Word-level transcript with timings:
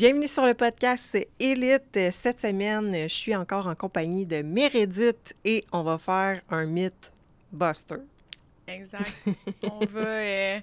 Bienvenue 0.00 0.28
sur 0.28 0.46
le 0.46 0.54
podcast 0.54 1.14
Élite. 1.38 2.10
Cette 2.10 2.40
semaine, 2.40 2.90
je 3.02 3.14
suis 3.14 3.36
encore 3.36 3.66
en 3.66 3.74
compagnie 3.74 4.24
de 4.24 4.40
Meredith 4.40 5.36
et 5.44 5.62
on 5.72 5.82
va 5.82 5.98
faire 5.98 6.40
un 6.48 6.64
mythe 6.64 7.12
buster. 7.52 7.96
Exact. 8.66 9.14
on 9.62 9.84
va 9.84 10.00
euh, 10.00 10.60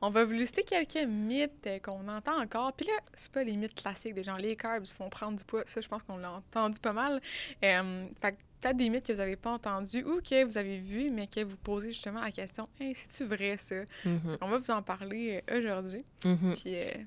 on 0.00 0.10
va 0.10 0.24
vous 0.24 0.34
lister 0.34 0.62
quelques 0.62 1.04
mythes 1.04 1.68
qu'on 1.82 2.06
entend 2.06 2.40
encore. 2.40 2.72
Puis 2.74 2.86
là, 2.86 2.92
c'est 3.12 3.32
pas 3.32 3.42
les 3.42 3.56
mythes 3.56 3.74
classiques 3.74 4.14
des 4.14 4.22
gens 4.22 4.36
les 4.36 4.54
carbs 4.54 4.86
font 4.86 5.08
prendre 5.08 5.36
du 5.36 5.42
poids. 5.42 5.64
Ça, 5.66 5.80
je 5.80 5.88
pense 5.88 6.04
qu'on 6.04 6.18
l'a 6.18 6.30
entendu 6.30 6.78
pas 6.78 6.92
mal. 6.92 7.20
Euh, 7.64 8.04
fait 8.22 8.30
que 8.30 8.36
peut-être 8.60 8.76
des 8.76 8.88
mythes 8.88 9.04
que 9.04 9.12
vous 9.12 9.18
n'avez 9.18 9.34
pas 9.34 9.50
entendus 9.50 10.04
ou 10.04 10.20
que 10.20 10.44
vous 10.44 10.58
avez 10.58 10.78
vus, 10.78 11.10
mais 11.10 11.26
que 11.26 11.42
vous 11.42 11.56
posez 11.56 11.88
justement 11.88 12.20
la 12.20 12.30
question 12.30 12.68
hey, 12.78 12.94
c'est-tu 12.94 13.24
vrai 13.24 13.56
ça? 13.56 13.82
Mhm. 14.04 14.38
On 14.40 14.48
va 14.48 14.58
vous 14.58 14.70
en 14.70 14.82
parler 14.82 15.42
euh, 15.50 15.58
aujourd'hui. 15.58 16.04
Mhm. 16.24 16.54
Puis, 16.54 16.76
euh, 16.76 17.02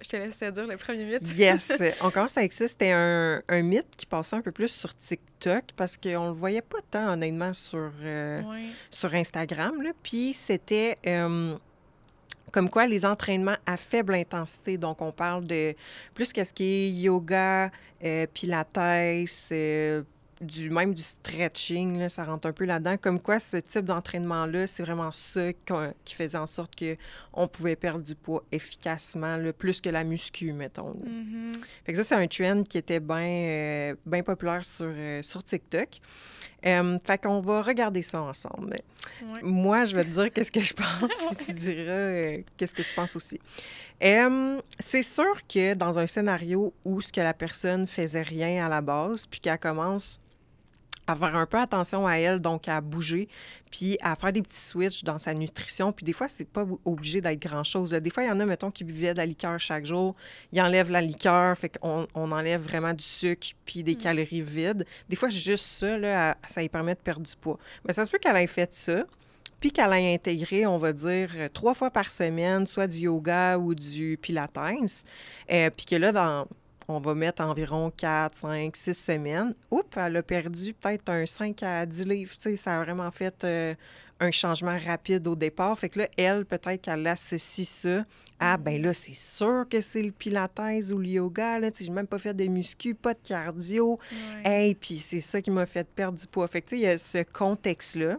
je 0.00 0.08
te 0.08 0.16
laisse 0.16 0.38
te 0.38 0.50
dire 0.50 0.66
le 0.66 0.76
premier 0.76 1.04
mythe. 1.04 1.36
Yes! 1.36 1.82
On 2.00 2.10
commence 2.10 2.36
avec 2.38 2.52
ça. 2.52 2.66
C'était 2.68 2.92
un, 2.92 3.42
un 3.48 3.62
mythe 3.62 3.96
qui 3.96 4.06
passait 4.06 4.36
un 4.36 4.42
peu 4.42 4.52
plus 4.52 4.68
sur 4.68 4.96
TikTok 4.96 5.64
parce 5.76 5.96
qu'on 5.96 6.28
le 6.28 6.32
voyait 6.34 6.62
pas 6.62 6.78
tant, 6.90 7.12
honnêtement, 7.12 7.52
sur, 7.52 7.90
euh, 8.02 8.40
sur 8.90 9.14
Instagram. 9.14 9.82
là. 9.82 9.90
Puis 10.02 10.32
c'était 10.34 10.96
euh, 11.06 11.56
comme 12.52 12.70
quoi 12.70 12.86
les 12.86 13.04
entraînements 13.04 13.56
à 13.66 13.76
faible 13.76 14.14
intensité. 14.14 14.78
Donc, 14.78 15.02
on 15.02 15.10
parle 15.12 15.44
de 15.44 15.74
plus 16.14 16.32
qu'est-ce 16.32 16.52
qui 16.52 16.64
est 16.64 16.90
yoga, 16.90 17.70
euh, 18.04 18.26
pilates, 18.32 18.78
euh, 19.50 20.02
du, 20.40 20.70
même 20.70 20.94
du 20.94 21.02
stretching, 21.02 21.98
là, 21.98 22.08
ça 22.08 22.24
rentre 22.24 22.48
un 22.48 22.52
peu 22.52 22.64
là-dedans. 22.64 22.96
Comme 22.96 23.20
quoi, 23.20 23.38
ce 23.38 23.56
type 23.56 23.84
d'entraînement-là, 23.84 24.66
c'est 24.66 24.82
vraiment 24.82 25.12
ça 25.12 25.52
qui 26.04 26.14
faisait 26.14 26.38
en 26.38 26.46
sorte 26.46 26.72
qu'on 26.76 27.48
pouvait 27.48 27.76
perdre 27.76 28.04
du 28.04 28.14
poids 28.14 28.42
efficacement, 28.52 29.36
là, 29.36 29.52
plus 29.52 29.80
que 29.80 29.88
la 29.88 30.04
muscu, 30.04 30.52
mettons. 30.52 30.94
Mhm. 31.06 31.52
Fait 31.84 31.92
que 31.92 32.02
ça, 32.02 32.04
c'est 32.04 32.14
un 32.14 32.26
trend 32.26 32.62
qui 32.64 32.78
était 32.78 33.00
bien 33.00 34.22
populaire 34.24 34.64
sur, 34.64 34.86
euh, 34.86 35.22
sur 35.22 35.42
TikTok. 35.42 36.00
Euh, 36.66 36.98
fait 37.04 37.18
qu'on 37.22 37.40
va 37.40 37.62
regarder 37.62 38.02
ça 38.02 38.22
ensemble. 38.22 38.80
Ouais. 39.22 39.40
Moi, 39.42 39.84
je 39.84 39.96
vais 39.96 40.04
te 40.04 40.10
dire 40.10 40.32
qu'est-ce 40.32 40.50
que 40.50 40.62
je 40.62 40.72
pense, 40.72 41.22
puis 41.36 41.46
tu 41.46 41.52
diras 41.52 42.42
qu'est-ce 42.56 42.74
que 42.74 42.82
tu 42.82 42.94
penses 42.94 43.16
aussi. 43.16 43.38
Euh, 44.04 44.58
c'est 44.78 45.02
sûr 45.02 45.46
que 45.48 45.74
dans 45.74 45.98
un 45.98 46.06
scénario 46.06 46.74
où 46.84 47.00
ce 47.00 47.10
que 47.12 47.20
la 47.20 47.32
personne 47.32 47.86
faisait 47.86 48.22
rien 48.22 48.66
à 48.66 48.68
la 48.68 48.82
base, 48.82 49.26
puis 49.26 49.40
qu'elle 49.40 49.58
commence 49.58 50.20
à 51.06 51.14
faire 51.14 51.36
un 51.36 51.44
peu 51.46 51.58
attention 51.58 52.06
à 52.06 52.14
elle, 52.16 52.38
donc 52.38 52.66
à 52.66 52.80
bouger, 52.80 53.28
puis 53.70 53.98
à 54.00 54.16
faire 54.16 54.32
des 54.32 54.40
petits 54.40 54.60
switches 54.60 55.04
dans 55.04 55.18
sa 55.18 55.34
nutrition. 55.34 55.92
Puis 55.92 56.04
des 56.04 56.14
fois, 56.14 56.28
c'est 56.28 56.46
pas 56.46 56.66
obligé 56.84 57.20
d'être 57.20 57.40
grand-chose. 57.40 57.90
Des 57.90 58.10
fois, 58.10 58.22
il 58.22 58.28
y 58.28 58.30
en 58.30 58.40
a, 58.40 58.46
mettons, 58.46 58.70
qui 58.70 58.84
buvaient 58.84 59.12
de 59.12 59.18
la 59.18 59.26
liqueur 59.26 59.60
chaque 59.60 59.84
jour. 59.84 60.14
Ils 60.52 60.62
enlèvent 60.62 60.90
la 60.90 61.02
liqueur, 61.02 61.56
fait 61.58 61.78
qu'on 61.78 62.06
on 62.14 62.32
enlève 62.32 62.62
vraiment 62.62 62.94
du 62.94 63.04
sucre 63.04 63.48
puis 63.66 63.82
des 63.82 63.94
Mm. 63.94 63.98
calories 63.98 64.42
vides. 64.42 64.86
Des 65.08 65.16
fois, 65.16 65.28
juste 65.28 65.66
ça, 65.66 65.98
là, 65.98 66.36
ça 66.46 66.62
lui 66.62 66.70
permet 66.70 66.94
de 66.94 67.00
perdre 67.00 67.26
du 67.26 67.36
poids. 67.36 67.58
Mais 67.86 67.92
ça 67.92 68.04
se 68.04 68.10
peut 68.10 68.18
qu'elle 68.18 68.36
ait 68.36 68.46
fait 68.46 68.72
ça, 68.72 69.04
puis 69.64 69.72
qu'elle 69.72 69.94
ait 69.94 70.12
intégré, 70.12 70.66
on 70.66 70.76
va 70.76 70.92
dire, 70.92 71.30
euh, 71.36 71.48
trois 71.48 71.72
fois 71.72 71.90
par 71.90 72.10
semaine, 72.10 72.66
soit 72.66 72.86
du 72.86 72.98
yoga 72.98 73.56
ou 73.56 73.74
du 73.74 74.18
pilates. 74.20 74.58
Euh, 74.58 75.70
puis 75.70 75.86
que 75.86 75.96
là, 75.96 76.12
dans, 76.12 76.46
on 76.86 76.98
va 76.98 77.14
mettre 77.14 77.42
environ 77.42 77.90
4, 77.96 78.34
5, 78.34 78.76
6 78.76 78.92
semaines. 78.92 79.54
Oups, 79.70 79.88
elle 79.96 80.18
a 80.18 80.22
perdu 80.22 80.74
peut-être 80.74 81.08
un 81.08 81.24
5 81.24 81.62
à 81.62 81.86
10 81.86 82.06
livres. 82.06 82.34
Ça 82.56 82.78
a 82.78 82.84
vraiment 82.84 83.10
fait 83.10 83.42
euh, 83.44 83.74
un 84.20 84.30
changement 84.30 84.76
rapide 84.86 85.26
au 85.26 85.34
départ. 85.34 85.78
Fait 85.78 85.88
que 85.88 86.00
là, 86.00 86.08
elle, 86.18 86.44
peut-être 86.44 86.82
qu'elle 86.82 87.06
associe 87.06 87.66
ça 87.66 88.04
à, 88.38 88.58
ben 88.58 88.82
là, 88.82 88.92
c'est 88.92 89.14
sûr 89.14 89.64
que 89.70 89.80
c'est 89.80 90.02
le 90.02 90.12
pilates 90.12 90.60
ou 90.92 90.98
le 90.98 91.08
yoga. 91.08 91.58
Là, 91.58 91.70
tu 91.70 91.78
sais, 91.78 91.84
j'ai 91.86 91.90
même 91.90 92.06
pas 92.06 92.18
fait 92.18 92.34
de 92.34 92.44
muscu, 92.48 92.94
pas 92.94 93.14
de 93.14 93.20
cardio. 93.26 93.98
Ouais. 94.44 94.66
Hey, 94.66 94.74
puis 94.74 94.98
c'est 94.98 95.20
ça 95.20 95.40
qui 95.40 95.50
m'a 95.50 95.64
fait 95.64 95.88
perdre 95.88 96.18
du 96.18 96.26
poids. 96.26 96.48
Fait 96.48 96.60
que, 96.60 96.68
tu 96.68 96.76
sais, 96.76 96.82
il 96.82 96.84
y 96.84 96.86
a 96.86 96.98
ce 96.98 97.22
contexte-là. 97.22 98.18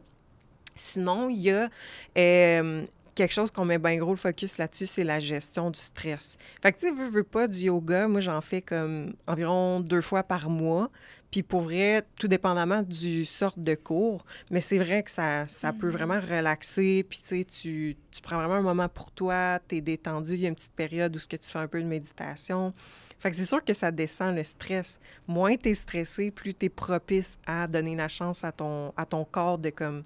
Sinon, 0.75 1.29
il 1.29 1.37
y 1.41 1.51
a 1.51 1.69
euh, 2.17 2.85
quelque 3.15 3.31
chose 3.33 3.51
qu'on 3.51 3.65
met 3.65 3.77
bien 3.77 3.97
gros 3.97 4.11
le 4.11 4.17
focus 4.17 4.57
là-dessus, 4.57 4.85
c'est 4.87 5.03
la 5.03 5.19
gestion 5.19 5.71
du 5.71 5.79
stress. 5.79 6.37
Fait 6.61 6.71
que, 6.73 6.79
tu 6.79 6.87
sais, 6.87 6.93
veux, 6.93 7.09
veux 7.09 7.23
pas 7.23 7.47
du 7.47 7.59
yoga, 7.59 8.07
moi, 8.07 8.19
j'en 8.21 8.41
fais 8.41 8.61
comme 8.61 9.13
environ 9.27 9.79
deux 9.79 10.01
fois 10.01 10.23
par 10.23 10.49
mois. 10.49 10.89
Puis 11.31 11.43
pour 11.43 11.61
vrai, 11.61 12.03
tout 12.17 12.29
dépendamment 12.29 12.81
du 12.81 13.25
sorte 13.25 13.59
de 13.59 13.75
cours, 13.75 14.23
mais 14.51 14.61
c'est 14.61 14.77
vrai 14.77 15.03
que 15.03 15.11
ça, 15.11 15.45
ça 15.49 15.73
peut 15.73 15.87
Mhm. 15.87 15.93
vraiment 15.93 16.19
relaxer. 16.19 17.05
Puis 17.09 17.19
tu 17.19 17.27
sais, 17.27 17.43
tu, 17.43 17.97
tu 18.11 18.21
prends 18.21 18.37
vraiment 18.37 18.53
un 18.53 18.61
moment 18.61 18.87
pour 18.87 19.11
toi, 19.11 19.59
tu 19.67 19.75
es 19.77 19.81
détendu. 19.81 20.33
Il 20.35 20.39
y 20.41 20.45
a 20.45 20.49
une 20.49 20.55
petite 20.55 20.71
période 20.75 21.13
où 21.13 21.19
ce 21.19 21.27
que 21.27 21.35
tu 21.35 21.49
fais 21.49 21.59
un 21.59 21.67
peu 21.67 21.81
de 21.81 21.87
méditation. 21.87 22.73
Fait 23.19 23.31
que 23.31 23.35
c'est 23.35 23.45
sûr 23.45 23.63
que 23.65 23.73
ça 23.73 23.91
descend 23.91 24.33
le 24.35 24.43
stress. 24.43 24.99
Moins 25.27 25.57
tu 25.57 25.69
es 25.69 25.73
stressé, 25.73 26.31
plus 26.31 26.53
tu 26.53 26.67
es 26.67 26.69
propice 26.69 27.37
à 27.47 27.67
donner 27.67 27.95
la 27.97 28.07
chance 28.07 28.43
à 28.45 28.51
ton, 28.53 28.93
à 28.95 29.05
ton 29.05 29.25
corps 29.25 29.57
de 29.57 29.71
comme 29.71 30.03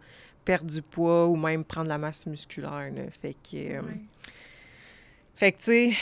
perdre 0.50 0.66
du 0.66 0.82
poids 0.82 1.28
ou 1.28 1.36
même 1.36 1.64
prendre 1.64 1.90
la 1.90 2.00
masse 2.00 2.26
musculaire. 2.26 2.90
là. 2.92 3.04
Fait 3.22 3.36
que, 3.36 3.56
euh, 3.56 3.82
Ouais. 3.84 4.02
fait 5.36 5.52
que 5.52 5.58
tu 5.60 5.64
sais, 5.64 5.94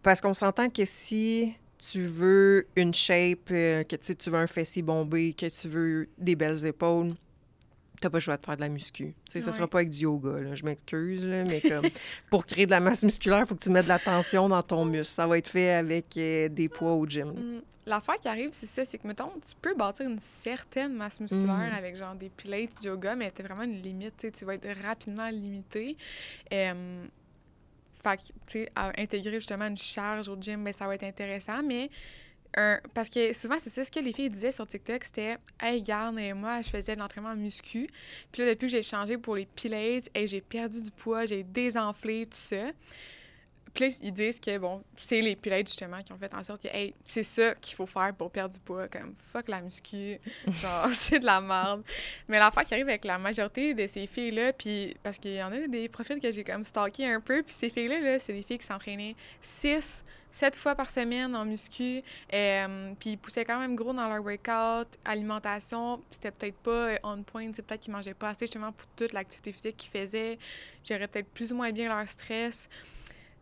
parce 0.00 0.20
qu'on 0.20 0.32
s'entend 0.32 0.70
que 0.70 0.84
si 0.84 1.54
tu 1.76 2.04
veux 2.04 2.68
une 2.76 2.94
shape, 2.94 3.50
euh, 3.50 3.82
que 3.82 3.96
tu 3.96 4.30
veux 4.30 4.38
un 4.38 4.46
fessier 4.46 4.82
bombé, 4.82 5.32
que 5.34 5.46
tu 5.46 5.66
veux 5.66 6.08
des 6.18 6.36
belles 6.36 6.64
épaules, 6.66 7.16
t'as 8.00 8.10
pas 8.10 8.18
le 8.18 8.22
choix 8.22 8.36
de 8.36 8.44
faire 8.44 8.56
de 8.56 8.60
la 8.60 8.68
muscu. 8.68 9.14
Sais, 9.28 9.40
ça 9.40 9.46
Ouais. 9.50 9.56
sera 9.56 9.66
pas 9.68 9.78
avec 9.78 9.90
du 9.90 10.00
yoga, 10.00 10.40
là. 10.40 10.54
Je 10.54 10.64
m'excuse, 10.64 11.24
là, 11.26 11.44
mais 11.44 11.60
comme 11.68 11.84
pour 12.30 12.46
créer 12.46 12.66
de 12.66 12.70
la 12.70 12.80
masse 12.80 13.02
musculaire, 13.04 13.40
il 13.40 13.46
faut 13.46 13.54
que 13.54 13.62
tu 13.64 13.70
mettes 13.70 13.84
de 13.84 13.88
la 13.88 13.98
tension 13.98 14.48
dans 14.48 14.62
ton 14.62 14.84
muscle. 14.84 15.12
Ça 15.12 15.26
va 15.26 15.38
être 15.38 15.48
fait 15.48 15.72
avec 15.72 16.16
euh, 16.16 16.48
des 16.48 16.68
poids 16.68 16.92
au 16.94 17.06
gym. 17.06 17.30
Mm. 17.30 17.62
L'affaire 17.86 18.16
qui 18.16 18.28
arrive, 18.28 18.50
c'est 18.52 18.66
ça, 18.66 18.84
c'est 18.84 18.98
que, 18.98 19.06
mettons, 19.08 19.30
tu 19.46 19.54
peux 19.62 19.74
bâtir 19.74 20.06
une 20.08 20.20
certaine 20.20 20.92
masse 20.94 21.20
musculaire 21.20 21.70
Mm. 21.72 21.76
avec, 21.78 21.96
genre, 21.96 22.14
des 22.14 22.28
pilates, 22.28 22.70
du 22.80 22.88
yoga, 22.88 23.14
mais 23.16 23.30
t'as 23.30 23.42
vraiment 23.44 23.62
une 23.62 23.80
limite, 23.80 24.14
tu 24.18 24.26
sais, 24.26 24.30
tu 24.32 24.44
vas 24.44 24.54
être 24.54 24.68
rapidement 24.84 25.28
limité. 25.30 25.96
Euh, 26.52 27.06
fait 28.02 28.16
que, 28.16 28.22
tu 28.22 28.32
sais, 28.46 28.72
intégrer 28.96 29.34
justement 29.40 29.66
une 29.66 29.76
charge 29.76 30.28
au 30.28 30.36
gym, 30.40 30.62
ben, 30.64 30.72
ça 30.72 30.86
va 30.86 30.94
être 30.94 31.04
intéressant, 31.04 31.62
mais... 31.62 31.90
parce 32.94 33.08
que 33.08 33.32
souvent, 33.32 33.56
c'est 33.60 33.70
ça 33.70 33.84
ce 33.84 33.90
que 33.90 34.00
les 34.00 34.12
filles 34.12 34.30
disaient 34.30 34.52
sur 34.52 34.66
TikTok, 34.66 35.04
c'était 35.04 35.36
«Hey, 35.60 35.82
garde, 35.82 36.18
moi, 36.34 36.62
je 36.62 36.70
faisais 36.70 36.94
de 36.94 37.00
l'entraînement 37.00 37.30
en 37.30 37.36
muscu. 37.36 37.88
Puis 38.32 38.42
là, 38.42 38.48
depuis 38.48 38.66
que 38.66 38.72
j'ai 38.72 38.82
changé 38.82 39.18
pour 39.18 39.36
les 39.36 39.46
pilates, 39.46 40.08
hey, 40.14 40.26
j'ai 40.26 40.40
perdu 40.40 40.82
du 40.82 40.90
poids, 40.90 41.26
j'ai 41.26 41.42
désenflé, 41.42 42.26
tout 42.26 42.36
ça.» 42.36 42.70
Puis 43.74 43.88
là, 43.88 43.96
ils 44.02 44.12
disent 44.12 44.40
que, 44.40 44.56
bon, 44.58 44.82
c'est 44.96 45.20
les 45.20 45.36
pilates, 45.36 45.68
justement, 45.68 46.02
qui 46.02 46.12
ont 46.12 46.18
fait 46.18 46.32
en 46.34 46.42
sorte 46.42 46.62
que, 46.62 46.68
hey, 46.68 46.94
c'est 47.04 47.22
ça 47.22 47.54
qu'il 47.56 47.74
faut 47.76 47.86
faire 47.86 48.14
pour 48.14 48.30
perdre 48.30 48.54
du 48.54 48.60
poids. 48.60 48.88
Comme, 48.88 49.14
fuck 49.16 49.48
la 49.48 49.60
muscu. 49.60 50.18
Genre, 50.46 50.88
c'est 50.92 51.18
de 51.18 51.26
la 51.26 51.40
merde. 51.40 51.82
Mais 52.28 52.38
l'affaire 52.38 52.64
qui 52.64 52.74
arrive 52.74 52.88
avec 52.88 53.04
la 53.04 53.18
majorité 53.18 53.74
de 53.74 53.86
ces 53.86 54.06
filles-là, 54.06 54.52
puis 54.52 54.96
parce 55.02 55.18
qu'il 55.18 55.34
y 55.34 55.42
en 55.42 55.52
a 55.52 55.66
des 55.66 55.88
profils 55.88 56.20
que 56.20 56.30
j'ai 56.30 56.44
comme 56.44 56.64
stalké 56.64 57.06
un 57.06 57.20
peu, 57.20 57.42
puis 57.42 57.54
ces 57.54 57.70
filles-là, 57.70 58.00
là, 58.00 58.18
c'est 58.18 58.32
des 58.32 58.42
filles 58.42 58.58
qui 58.58 58.66
s'entraînaient 58.66 59.14
6, 59.40 60.04
7 60.30 60.56
fois 60.56 60.74
par 60.74 60.90
semaine 60.90 61.34
en 61.34 61.44
muscu, 61.44 62.02
euh, 62.32 62.92
puis 62.98 63.10
ils 63.10 63.16
poussaient 63.18 63.44
quand 63.44 63.58
même 63.58 63.74
gros 63.74 63.92
dans 63.92 64.08
leur 64.08 64.22
workout, 64.22 64.88
alimentation, 65.04 66.02
c'était 66.10 66.30
peut-être 66.30 66.56
pas 66.56 66.70
euh, 66.70 66.98
on 67.02 67.22
point, 67.22 67.50
c'est 67.52 67.62
peut-être 67.62 67.80
qu'ils 67.80 67.92
mangeaient 67.92 68.14
pas 68.14 68.30
assez 68.30 68.46
justement 68.46 68.72
pour 68.72 68.86
toute 68.88 69.12
l'activité 69.12 69.52
physique 69.52 69.76
qu'ils 69.76 69.90
faisaient, 69.90 70.38
géraient 70.84 71.08
peut-être 71.08 71.28
plus 71.28 71.52
ou 71.52 71.56
moins 71.56 71.72
bien 71.72 71.88
leur 71.88 72.06
stress. 72.06 72.68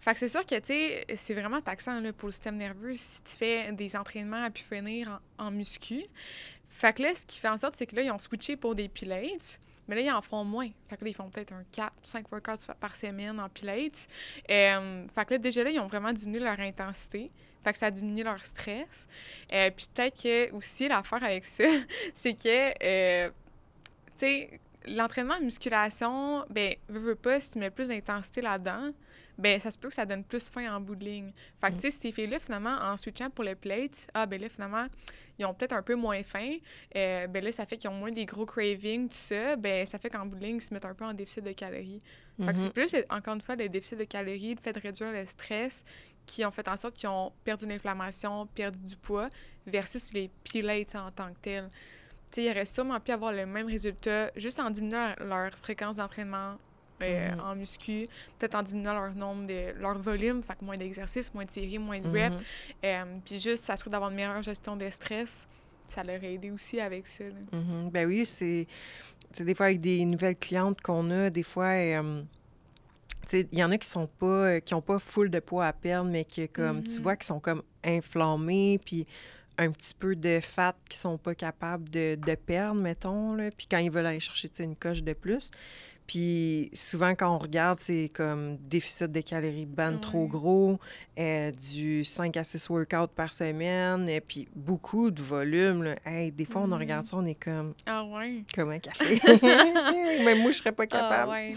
Fait 0.00 0.12
que 0.12 0.18
c'est 0.18 0.28
sûr 0.28 0.44
que, 0.46 0.54
tu 0.56 0.66
sais, 0.66 1.04
c'est 1.16 1.34
vraiment 1.34 1.60
taxant 1.60 2.00
là, 2.00 2.12
pour 2.12 2.28
le 2.28 2.32
système 2.32 2.56
nerveux 2.56 2.94
si 2.94 3.22
tu 3.22 3.32
fais 3.32 3.72
des 3.72 3.96
entraînements 3.96 4.44
à 4.44 4.50
pu 4.50 4.62
finir 4.62 5.20
en, 5.38 5.50
muscu. 5.50 6.04
Fait 6.70 6.92
que 6.92 7.02
là, 7.02 7.14
ce 7.14 7.24
qui 7.24 7.38
fait 7.38 7.48
en 7.48 7.56
sorte, 7.56 7.74
c'est 7.76 7.86
que 7.86 7.96
là, 7.96 8.02
ils 8.02 8.10
ont 8.10 8.18
switché 8.18 8.56
pour 8.56 8.74
des 8.74 8.88
pilates, 8.88 9.58
mais 9.88 9.96
là, 9.96 10.00
ils 10.02 10.10
en 10.10 10.22
font 10.22 10.44
moins. 10.44 10.68
Fait 10.88 10.96
que 10.96 11.04
là, 11.04 11.10
ils 11.10 11.14
font 11.14 11.28
peut-être 11.30 11.52
un 11.52 11.64
4 11.72 11.92
5 12.02 12.30
workouts 12.30 12.72
par 12.78 12.94
semaine 12.94 13.40
en 13.40 13.48
pilates. 13.48 14.06
Euh, 14.50 15.06
fait 15.12 15.24
que 15.24 15.34
là, 15.34 15.38
déjà 15.38 15.64
là, 15.64 15.70
ils 15.70 15.80
ont 15.80 15.86
vraiment 15.86 16.12
diminué 16.12 16.40
leur 16.40 16.60
intensité. 16.60 17.30
Fait 17.64 17.72
que 17.72 17.78
ça 17.78 17.90
diminue 17.90 18.22
leur 18.22 18.44
stress. 18.44 19.08
Euh, 19.52 19.70
puis 19.74 19.88
peut-être 19.92 20.22
que 20.22 20.52
aussi, 20.52 20.86
l'affaire 20.86 21.24
avec 21.24 21.44
ça, 21.44 21.64
c'est 22.14 22.34
que, 22.34 22.74
euh, 22.84 23.28
tu 23.28 24.18
sais, 24.18 24.60
l'entraînement 24.86 25.34
en 25.34 25.40
musculation, 25.40 26.44
ben, 26.48 26.74
veux, 26.88 27.00
veux 27.00 27.14
pas, 27.16 27.40
si 27.40 27.50
tu 27.50 27.58
mets 27.58 27.70
plus 27.70 27.88
d'intensité 27.88 28.40
là-dedans, 28.40 28.92
ben 29.38 29.60
ça 29.60 29.70
se 29.70 29.78
peut 29.78 29.88
que 29.88 29.94
ça 29.94 30.06
donne 30.06 30.24
plus 30.24 30.48
faim 30.50 30.74
en 30.74 30.80
bout 30.80 30.96
de 30.96 31.04
ligne. 31.04 31.32
Fait 31.60 31.68
que, 31.70 31.74
tu 31.74 31.90
sais, 31.90 31.98
ces 32.00 32.12
filles-là, 32.12 32.38
finalement, 32.38 32.76
en 32.80 32.96
switchant 32.96 33.30
pour 33.30 33.44
le 33.44 33.54
plate, 33.54 34.08
ah, 34.14 34.26
ben 34.26 34.40
là, 34.40 34.48
finalement, 34.48 34.86
ils 35.38 35.44
ont 35.44 35.52
peut-être 35.52 35.72
un 35.74 35.82
peu 35.82 35.94
moins 35.94 36.22
faim. 36.22 36.56
Euh, 36.96 37.26
ben 37.26 37.44
là, 37.44 37.52
ça 37.52 37.66
fait 37.66 37.76
qu'ils 37.76 37.90
ont 37.90 37.94
moins 37.94 38.10
des 38.10 38.24
gros 38.24 38.46
cravings, 38.46 39.08
tout 39.08 39.14
ça. 39.14 39.56
Ben 39.56 39.86
ça 39.86 39.98
fait 39.98 40.08
qu'en 40.08 40.24
bout 40.24 40.36
de 40.38 40.44
ligne, 40.44 40.56
ils 40.56 40.60
se 40.62 40.72
mettent 40.72 40.86
un 40.86 40.94
peu 40.94 41.04
en 41.04 41.12
déficit 41.12 41.44
de 41.44 41.52
calories. 41.52 42.00
Fait 42.38 42.46
que 42.46 42.50
Mhm. 42.52 42.56
c'est 42.56 42.70
plus, 42.72 42.94
encore 43.10 43.34
une 43.34 43.40
fois, 43.42 43.56
le 43.56 43.68
déficit 43.68 43.98
de 43.98 44.04
calories, 44.04 44.54
le 44.54 44.60
fait 44.62 44.72
de 44.72 44.80
réduire 44.80 45.12
le 45.12 45.24
stress 45.26 45.84
qui 46.24 46.44
ont 46.44 46.50
fait 46.50 46.66
en 46.68 46.76
sorte 46.76 46.96
qu'ils 46.96 47.08
ont 47.08 47.32
perdu 47.44 47.66
l'inflammation, 47.68 48.46
perdu 48.46 48.78
du 48.78 48.96
poids, 48.96 49.28
versus 49.66 50.12
les 50.12 50.28
pilates 50.44 50.94
en 50.96 51.10
tant 51.12 51.28
que 51.32 51.38
tel. 51.40 51.68
Tu 52.32 52.40
sais, 52.40 52.44
ils 52.46 52.50
auraient 52.50 52.64
sûrement 52.66 52.98
pu 52.98 53.12
avoir 53.12 53.32
le 53.32 53.46
même 53.46 53.66
résultat 53.66 54.30
juste 54.36 54.58
en 54.58 54.70
diminuant 54.70 55.14
leur, 55.20 55.26
leur 55.44 55.54
fréquence 55.56 55.96
d'entraînement 55.96 56.56
euh, 57.02 57.30
Mhm. 57.34 57.40
en 57.40 57.54
muscu, 57.56 58.08
peut-être 58.38 58.54
en 58.54 58.62
diminuant 58.62 58.94
leur 58.94 59.14
nombre 59.14 59.46
de 59.46 59.72
leur 59.78 59.98
volume, 59.98 60.42
fait 60.42 60.54
que 60.58 60.64
moins 60.64 60.76
d'exercices, 60.76 61.32
moins 61.34 61.44
de 61.44 61.50
séries, 61.50 61.78
moins 61.78 62.00
de 62.00 62.08
reps. 62.08 62.34
Mhm. 62.36 62.42
Euh, 62.84 63.04
puis 63.24 63.38
juste 63.38 63.64
s'assurer 63.64 63.90
d'avoir 63.90 64.10
une 64.10 64.16
meilleure 64.16 64.42
gestion 64.42 64.76
de 64.76 64.88
stress, 64.90 65.46
ça 65.88 66.02
leur 66.02 66.20
a 66.22 66.26
aidé 66.26 66.50
aussi 66.50 66.80
avec 66.80 67.06
ça. 67.06 67.24
Mhm. 67.52 67.90
Ben 67.90 68.06
oui, 68.06 68.24
c'est. 68.26 68.66
Des 69.38 69.54
fois, 69.54 69.66
avec 69.66 69.80
des 69.80 70.04
nouvelles 70.04 70.36
clientes 70.36 70.80
qu'on 70.80 71.10
a, 71.10 71.30
des 71.30 71.42
fois. 71.42 71.66
euh, 71.74 72.22
tu 73.22 73.28
sais, 73.40 73.48
il 73.52 73.58
y 73.58 73.64
en 73.64 73.70
a 73.72 73.76
qui 73.78 73.88
sont 73.88 74.06
pas. 74.06 74.26
euh, 74.26 74.60
qui 74.60 74.72
ont 74.74 74.80
pas 74.80 74.98
full 74.98 75.30
de 75.30 75.40
poids 75.40 75.66
à 75.66 75.72
perdre, 75.72 76.10
mais 76.10 76.24
que, 76.24 76.46
comme, 76.46 76.82
tu 76.82 76.96
Mhm. 76.96 77.02
vois, 77.02 77.16
qui 77.16 77.26
sont 77.26 77.40
comme 77.40 77.62
inflammés, 77.84 78.78
puis 78.84 79.06
un 79.58 79.70
petit 79.70 79.94
peu 79.94 80.14
de 80.14 80.38
fat 80.42 80.76
qui 80.88 80.98
sont 80.98 81.16
pas 81.18 81.34
capables 81.34 81.88
de, 81.88 82.14
de 82.16 82.34
perdre, 82.34 82.80
mettons, 82.80 83.34
là. 83.34 83.50
Puis 83.56 83.66
quand 83.70 83.78
ils 83.78 83.90
veulent 83.90 84.06
aller 84.06 84.20
chercher, 84.20 84.48
une 84.60 84.76
coche 84.76 85.02
de 85.02 85.12
plus. 85.14 85.50
Puis 86.06 86.70
souvent, 86.72 87.14
quand 87.16 87.34
on 87.34 87.38
regarde, 87.38 87.78
c'est 87.80 88.10
comme 88.14 88.56
déficit 88.58 89.10
de 89.10 89.20
calories 89.20 89.66
ban 89.66 89.98
trop 89.98 90.22
Ouais. 90.22 90.28
gros, 90.28 90.78
euh, 91.18 91.50
du 91.50 92.04
5 92.04 92.36
à 92.36 92.44
6 92.44 92.68
workouts 92.70 93.08
par 93.14 93.32
semaine, 93.32 94.08
et 94.08 94.20
puis 94.20 94.46
beaucoup 94.54 95.10
de 95.10 95.20
volume. 95.22 95.82
là. 95.82 95.96
Hey, 96.04 96.30
des 96.30 96.44
fois, 96.44 96.62
on 96.62 96.76
regarde 96.76 97.06
ça, 97.06 97.16
on 97.16 97.26
est 97.26 97.34
comme, 97.34 97.74
Ah 97.86 98.04
ouais? 98.04 98.44
comme 98.54 98.70
un 98.70 98.78
café. 98.78 99.20
Même 100.24 100.42
moi, 100.42 100.50
je 100.52 100.58
serais 100.58 100.72
pas 100.72 100.84
Ah 100.84 100.86
capable. 100.86 101.30
ouais. 101.32 101.54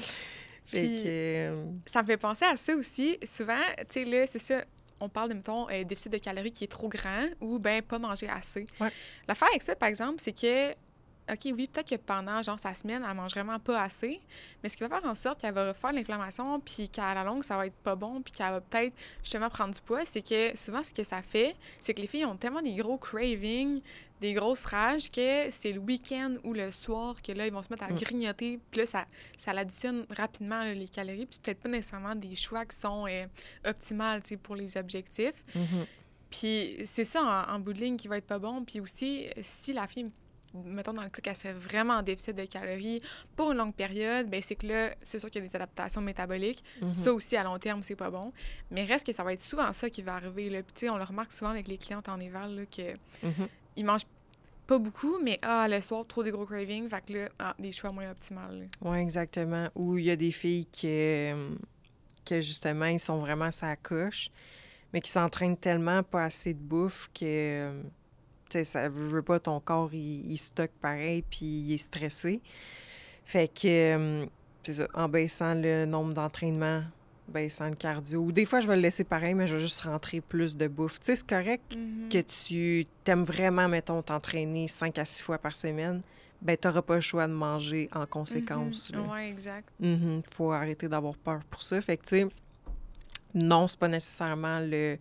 Fait 0.66 0.82
Puis- 0.82 1.04
que, 1.04 1.08
euh, 1.08 1.64
Ça 1.86 2.02
me 2.02 2.08
fait 2.08 2.18
penser 2.18 2.46
à 2.46 2.56
ça 2.56 2.76
aussi. 2.76 3.18
Souvent, 3.26 3.58
tu 3.90 4.02
sais, 4.02 4.06
là, 4.06 4.26
c'est 4.28 4.40
ça, 4.40 4.64
on 5.00 5.10
parle 5.10 5.30
de, 5.30 5.34
mettons, 5.36 5.68
euh, 5.70 5.84
déficit 5.84 6.12
de 6.12 6.18
calories 6.18 6.52
qui 6.52 6.64
est 6.64 6.68
trop 6.68 6.90
grand 6.90 7.26
ou 7.42 7.58
ben 7.60 7.82
pas 7.82 7.98
manger 8.00 8.28
assez. 8.30 8.66
Ouais. 8.80 8.90
L'affaire 9.28 9.48
avec 9.50 9.64
ça, 9.64 9.76
par 9.76 9.90
exemple, 9.90 10.16
c'est 10.20 10.32
que, 10.34 10.74
OK, 11.32 11.54
oui, 11.56 11.68
peut-être 11.72 11.90
que 11.90 11.96
pendant, 11.96 12.42
genre, 12.42 12.60
sa 12.60 12.74
semaine, 12.74 13.06
elle 13.08 13.16
mange 13.16 13.32
vraiment 13.32 13.60
pas 13.60 13.82
assez, 13.84 14.20
mais 14.64 14.70
ce 14.70 14.76
qui 14.78 14.84
va 14.84 14.90
faire 14.90 15.10
en 15.10 15.16
sorte 15.16 15.42
qu'elle 15.42 15.54
va 15.54 15.68
refaire 15.70 15.92
l'inflammation, 15.94 16.60
puis 16.60 16.90
qu'à 16.90 17.14
la 17.14 17.24
longue, 17.24 17.44
ça 17.44 17.56
va 17.58 17.68
être 17.68 17.76
pas 17.76 17.96
bon, 17.96 18.22
puis 18.22 18.32
qu'elle 18.32 18.52
va 18.52 18.62
peut-être, 18.62 18.94
justement, 19.24 19.50
prendre 19.50 19.74
du 19.74 19.82
poids, 19.82 20.06
c'est 20.06 20.22
que 20.28 20.58
souvent, 20.58 20.82
ce 20.84 20.94
que 20.94 21.04
ça 21.04 21.22
fait, 21.22 21.56
c'est 21.80 21.94
que 21.94 22.02
les 22.02 22.08
filles 22.08 22.26
ont 22.26 22.36
tellement 22.36 22.62
des 22.62 22.74
gros 22.74 22.98
cravings, 22.98 23.82
des 24.22 24.34
grosses 24.34 24.66
rages, 24.66 25.10
que 25.12 25.50
c'est 25.50 25.72
le 25.72 25.80
week-end 25.80 26.36
ou 26.44 26.54
le 26.54 26.72
soir 26.72 27.22
que 27.22 27.32
là, 27.32 27.48
ils 27.48 27.54
vont 27.54 27.64
se 27.64 27.70
mettre 27.70 27.84
à 27.84 27.90
Mm. 27.90 27.96
grignoter, 27.96 28.60
puis 28.72 28.82
là, 28.82 28.86
ça, 28.86 29.06
ça 29.38 29.54
l'additionne 29.54 30.06
rapidement, 30.10 30.60
là, 30.64 30.74
les 30.74 30.88
calories, 30.90 31.26
puis 31.26 31.40
peut-être 31.42 31.60
pas 31.62 31.70
nécessairement 31.70 32.16
des 32.16 32.36
choix 32.36 32.66
qui 32.66 32.76
sont 32.78 33.06
euh, 33.08 33.26
optimales, 33.66 34.22
tu 34.24 34.30
sais, 34.30 34.38
pour 34.38 34.56
les 34.56 34.76
objectifs. 34.78 35.44
mhm. 35.56 35.86
Puis 36.30 36.78
c'est 36.86 37.06
ça, 37.06 37.24
en, 37.50 37.56
en 37.56 37.60
bout 37.60 37.74
de 37.74 37.80
ligne, 37.80 37.98
qui 37.98 38.08
va 38.08 38.18
être 38.18 38.28
pas 38.28 38.38
bon. 38.38 38.64
Puis 38.64 38.80
aussi, 38.80 39.26
si 39.42 39.74
la 39.74 39.88
fille, 39.88 40.12
mettons 40.54 40.94
dans 40.94 41.04
le 41.04 41.10
cas 41.10 41.22
qu'elle 41.22 41.36
serait 41.36 41.54
vraiment 41.54 41.96
en 41.96 42.02
déficit 42.02 42.36
de 42.36 42.46
calories 42.46 43.02
pour 43.36 43.52
une 43.52 43.58
longue 43.58 43.74
période, 43.76 44.30
ben 44.30 44.42
c'est 44.42 44.56
que 44.56 44.68
là, 44.68 44.94
c'est 45.04 45.20
sûr 45.20 45.30
qu'il 45.30 45.42
y 45.44 45.46
a 45.46 45.48
des 45.50 45.56
adaptations 45.56 46.02
métaboliques. 46.02 46.64
Mhm. 46.82 46.94
Ça 46.94 47.14
aussi, 47.14 47.36
à 47.38 47.44
long 47.44 47.58
terme, 47.60 47.84
c'est 47.84 47.96
pas 47.96 48.10
bon. 48.10 48.32
Mais 48.72 48.84
reste 48.84 49.06
que 49.06 49.14
ça 49.14 49.24
va 49.24 49.34
être 49.34 49.42
souvent 49.42 49.72
ça 49.74 49.90
qui 49.90 50.02
va 50.02 50.16
arriver. 50.16 50.50
Là. 50.50 50.62
Puis 50.64 50.90
on 50.90 50.98
le 50.98 51.04
remarque 51.04 51.32
souvent 51.32 51.52
avec 51.52 51.68
les 51.68 51.78
clientes 51.78 52.10
en 52.10 52.20
éval, 52.20 52.56
là, 52.56 52.62
que 52.66 52.94
Mhm. 53.28 53.48
ils 53.76 53.86
mangent 53.86 54.06
pas 54.68 54.78
beaucoup, 54.78 55.18
mais 55.24 55.40
ah, 55.42 55.68
le 55.68 55.82
soir, 55.82 56.06
trop 56.06 56.24
des 56.24 56.30
gros 56.32 56.46
cravings, 56.46 56.88
fait 56.90 57.04
que 57.06 57.14
là, 57.14 57.30
ah, 57.40 57.56
des 57.58 57.72
choix 57.72 57.92
moins 57.92 58.12
optimales. 58.12 58.68
Oui, 58.82 58.98
exactement. 59.00 59.68
Ou 59.76 59.98
il 59.98 60.06
y 60.06 60.12
a 60.12 60.16
des 60.16 60.32
filles 60.32 60.66
qui, 60.72 60.88
euh, 60.88 61.50
que 62.26 62.40
justement, 62.42 62.86
ils 62.86 63.00
sont 63.00 63.18
vraiment 63.20 63.50
sa 63.50 63.76
coche, 63.76 64.30
mais 64.94 65.02
qui 65.02 65.10
s'entraînent 65.10 65.58
tellement 65.58 66.04
pas 66.04 66.24
assez 66.26 66.54
de 66.54 66.60
bouffe 66.60 67.10
que, 67.14 67.22
euh, 67.26 67.82
ça 68.64 68.90
veut 68.90 69.08
veut 69.08 69.22
pas, 69.22 69.40
ton 69.40 69.60
corps, 69.60 69.94
il, 69.94 70.32
il 70.32 70.38
stocke 70.38 70.72
pareil, 70.82 71.24
puis 71.30 71.46
il 71.46 71.74
est 71.74 71.78
stressé. 71.78 72.42
Fait 73.26 73.48
que, 73.48 73.68
euh, 73.68 74.26
c'est 74.64 74.74
ça, 74.74 74.88
en 74.94 75.08
baissant 75.10 75.54
le 75.56 75.86
nombre 75.86 76.14
d'entraînements, 76.14 76.84
baissant 77.28 77.70
le 77.70 77.76
cardio. 77.76 78.22
Ou 78.22 78.32
des 78.32 78.46
fois, 78.46 78.60
je 78.60 78.68
vais 78.68 78.76
le 78.76 78.82
laisser 78.82 79.04
pareil, 79.04 79.36
mais 79.36 79.46
je 79.48 79.54
vais 79.56 79.60
juste 79.62 79.82
rentrer 79.82 80.20
plus 80.22 80.58
de 80.58 80.68
bouffe. 80.68 81.00
Tu 81.00 81.06
sais, 81.08 81.16
c'est 81.18 81.28
correct 81.28 81.76
Mhm. 81.76 82.10
que 82.10 82.22
tu 82.22 82.86
t'aimes 83.04 83.24
vraiment, 83.24 83.68
mettons, 83.68 84.02
t'entraîner 84.02 84.68
5 84.68 84.98
à 84.98 85.06
6 85.06 85.22
fois 85.22 85.38
par 85.38 85.56
semaine, 85.56 86.02
ben 86.42 86.58
t'auras 86.58 86.82
pas 86.82 86.96
le 86.96 87.02
choix 87.02 87.28
de 87.28 87.34
manger 87.34 87.88
en 87.94 88.06
conséquence. 88.08 88.90
Mhm. 88.92 88.96
là. 89.06 89.14
Ouais, 89.14 89.30
exact. 89.30 89.70
Mhm. 89.80 90.22
faut 90.34 90.52
arrêter 90.52 90.88
d'avoir 90.88 91.16
peur 91.16 91.42
pour 91.52 91.62
ça. 91.62 91.80
Fait 91.82 91.98
que, 91.98 92.04
tu 92.04 92.10
sais, 92.10 92.28
non, 93.36 93.68
c'est 93.68 93.78
pas 93.80 93.88
nécessairement 93.90 94.60
le, 94.60 94.98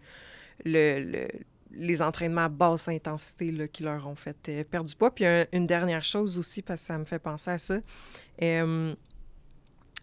le, 0.64 1.00
le- 1.12 1.28
les 1.72 2.00
entraînements 2.02 2.44
à 2.44 2.48
basse 2.48 2.88
intensité 2.88 3.52
là, 3.52 3.68
qui 3.68 3.82
leur 3.82 4.06
ont 4.06 4.14
fait 4.14 4.36
euh, 4.48 4.64
perdre 4.64 4.88
du 4.88 4.96
poids. 4.96 5.14
Puis 5.14 5.24
un- 5.26 5.46
une 5.52 5.66
dernière 5.66 6.02
chose 6.04 6.38
aussi, 6.38 6.62
parce 6.62 6.80
que 6.80 6.86
ça 6.88 6.98
me 6.98 7.04
fait 7.04 7.18
penser 7.18 7.50
à 7.50 7.58
ça. 7.58 7.78
euh, 8.42 8.94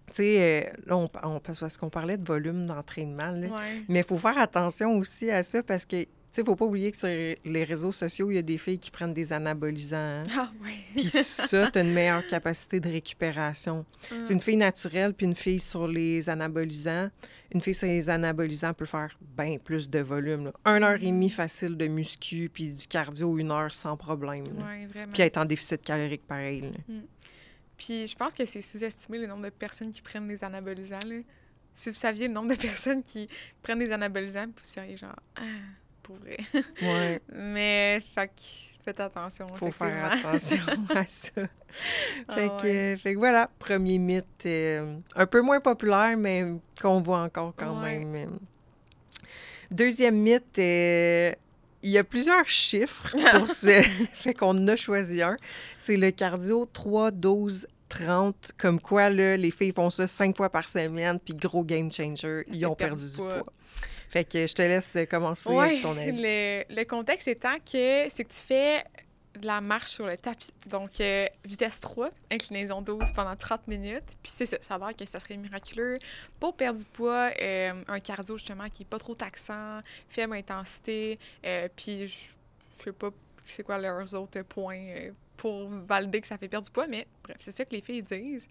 tu 0.08 0.14
sais, 0.18 0.66
euh, 0.68 0.72
là, 0.86 0.98
on, 0.98 1.10
on- 1.24 1.40
parce 1.40 1.78
qu'on 1.78 1.90
parlait 1.90 2.18
de 2.18 2.26
volume 2.26 2.66
d'entraînement, 2.68 3.32
là. 3.32 3.48
Ouais. 3.48 3.82
mais 3.90 4.00
il 4.00 4.06
faut 4.06 4.18
faire 4.18 4.38
attention 4.38 4.98
aussi 5.00 5.32
à 5.32 5.42
ça 5.42 5.64
parce 5.64 5.86
que, 5.86 6.06
sais, 6.36 6.44
faut 6.44 6.56
pas 6.56 6.66
oublier 6.66 6.92
que 6.92 6.98
sur 6.98 7.08
les 7.08 7.64
réseaux 7.64 7.92
sociaux, 7.92 8.30
il 8.32 8.36
y 8.36 8.38
a 8.38 8.42
des 8.42 8.58
filles 8.58 8.80
qui 8.80 8.92
prennent 8.92 9.14
des 9.14 9.32
anabolisants. 9.34 9.96
hein. 9.98 10.24
Ah, 10.36 10.52
ouais. 10.64 10.74
Puis 10.96 11.10
ça, 11.10 11.70
tu 11.72 11.80
as 11.80 11.82
une 11.82 11.94
meilleure 11.94 12.26
capacité 12.28 12.80
de 12.80 12.90
récupération. 12.90 13.86
C'est 14.26 14.34
une 14.34 14.42
fille 14.42 14.58
naturelle, 14.58 15.14
puis 15.14 15.26
une 15.26 15.36
fille 15.36 15.60
sur 15.60 15.88
les 15.88 16.30
anabolisants. 16.30 17.10
Une 17.54 17.62
fille 17.62 17.74
sur 17.74 17.88
les 17.88 18.10
anabolisants 18.10 18.74
peut 18.74 18.86
faire 18.86 19.18
bien 19.38 19.58
plus 19.58 19.90
de 19.90 20.00
volume. 20.00 20.46
Là. 20.46 20.54
Un 20.66 20.82
heure 20.84 21.02
et 21.02 21.06
demie 21.06 21.30
facile 21.30 21.78
de 21.78 21.88
muscu, 21.88 22.50
puis 22.52 22.74
du 22.74 22.88
cardio, 22.88 23.38
une 23.38 23.52
heure 23.52 23.74
sans 23.74 23.96
problème. 23.96 24.44
Ouais, 24.58 24.86
vraiment. 24.88 25.12
Puis 25.14 25.22
être 25.22 25.38
en 25.38 25.46
déficit 25.46 25.82
calorique 25.82 26.26
pareil. 26.28 26.62
là. 26.62 26.96
Puis 27.78 28.08
je 28.08 28.16
pense 28.16 28.34
que 28.34 28.46
c'est 28.46 28.62
sous-estimé 28.62 29.20
le 29.20 29.28
nombre 29.28 29.44
de 29.44 29.50
personnes 29.50 29.92
qui 29.92 30.02
prennent 30.02 30.28
des 30.28 30.44
anabolisants. 30.44 31.00
Là. 31.06 31.18
Si 31.74 31.90
vous 31.90 31.96
saviez 31.96 32.28
le 32.28 32.34
nombre 32.34 32.50
de 32.50 32.56
personnes 32.62 33.04
qui 33.04 33.28
prennent 33.62 33.80
des 33.80 33.92
anabolisants, 33.92 34.46
vous 34.46 34.54
seriez 34.66 34.96
genre, 34.98 35.16
ah, 35.36 35.42
pour 36.06 36.18
vrai. 36.18 36.38
Ouais, 36.82 37.22
Mais, 37.34 38.02
fait 38.14 38.32
faites 38.84 39.00
attention. 39.00 39.48
faut 39.56 39.72
faire 39.72 40.12
attention 40.14 40.58
à 40.96 41.06
ça. 41.06 41.32
Ah 42.28 42.36
Fait, 42.36 42.50
que, 42.62 42.98
fait 43.02 43.14
que 43.14 43.18
voilà, 43.18 43.50
premier 43.60 43.98
mythe. 43.98 44.46
euh, 44.46 44.98
un 45.16 45.26
peu 45.26 45.42
moins 45.42 45.60
populaire, 45.60 46.16
mais 46.18 46.46
qu'on 46.82 47.02
voit 47.02 47.22
encore 47.22 47.54
quand 47.58 47.82
Ouais. 47.82 47.98
même. 48.00 48.16
euh. 48.32 48.38
Deuxième 49.72 50.16
mythe, 50.18 50.60
euh, 50.60 51.32
il 51.82 51.90
y 51.90 51.98
a 51.98 52.04
plusieurs 52.04 52.46
chiffres 52.48 53.16
pour 53.38 53.50
ce. 53.50 53.82
fait 54.14 54.34
qu'on 54.34 54.68
a 54.68 54.76
choisi 54.76 55.22
un. 55.22 55.36
C'est 55.78 55.98
le 55.98 56.12
cardio 56.12 56.66
3, 56.72 57.12
12, 57.12 57.68
30. 57.90 58.52
Comme 58.58 58.80
quoi, 58.80 59.10
là, 59.10 59.36
les 59.38 59.52
filles 59.52 59.74
font 59.76 59.90
ça 59.90 60.06
cinq 60.08 60.38
fois 60.38 60.50
par 60.50 60.68
semaine, 60.70 61.20
puis 61.20 61.34
gros 61.34 61.64
game 61.64 61.92
changer, 61.92 62.44
ils 62.52 62.66
ont 62.66 62.76
perdu 62.76 63.04
du 63.04 63.12
du 63.12 63.18
poids. 63.18 63.42
Fait 64.10 64.24
que 64.24 64.48
je 64.48 64.54
te 64.54 64.62
laisse 64.62 64.98
commencer 65.10 65.50
Ouais, 65.50 65.66
avec 65.66 65.82
ton 65.82 65.98
avis. 65.98 66.22
Le, 66.22 66.64
le 66.74 66.84
contexte 66.86 67.28
étant 67.28 67.58
que 67.60 68.10
c'est 68.10 68.24
que 68.24 68.34
tu 68.34 68.42
fais 68.42 68.84
de 69.40 69.46
la 69.46 69.62
marche 69.62 69.92
sur 69.92 70.06
le 70.06 70.18
tapis. 70.18 70.54
Donc, 70.68 71.00
euh, 71.02 71.28
vitesse 71.44 71.80
3, 71.80 72.10
inclinaison 72.32 72.82
12 72.82 73.12
pendant 73.14 73.36
30 73.36 73.68
minutes. 73.68 74.18
Puis 74.24 74.32
c'est 74.36 74.46
ça, 74.46 74.58
ça 74.62 74.76
a 74.76 74.78
l'air 74.80 74.96
que 74.96 75.06
ça 75.06 75.20
serait 75.20 75.38
miraculeux 75.38 76.00
pour 76.40 76.56
perdre 76.56 76.80
du 76.80 76.86
poids, 76.86 77.32
euh, 77.42 77.84
un 77.88 78.00
cardio 78.00 78.38
justement 78.38 78.70
qui 78.70 78.84
est 78.84 78.90
pas 78.90 79.00
trop 79.00 79.16
taxant, 79.16 79.82
faible 80.08 80.34
intensité, 80.34 81.20
euh, 81.46 81.68
puis 81.76 82.08
je 82.08 82.28
sais 82.84 82.92
pas 82.92 83.10
c'est 83.44 83.64
quoi 83.64 83.78
leurs 83.78 84.14
autres 84.16 84.42
points 84.42 85.12
pour 85.38 85.70
valider 85.70 86.22
que 86.22 86.28
ça 86.28 86.38
fait 86.38 86.48
perdre 86.48 86.66
du 86.66 86.72
poids, 86.72 86.88
mais 86.88 87.06
bref, 87.24 87.38
c'est 87.40 87.52
ça 87.52 87.66
que 87.66 87.76
les 87.76 87.82
filles 87.82 88.02
disent. 88.02 88.48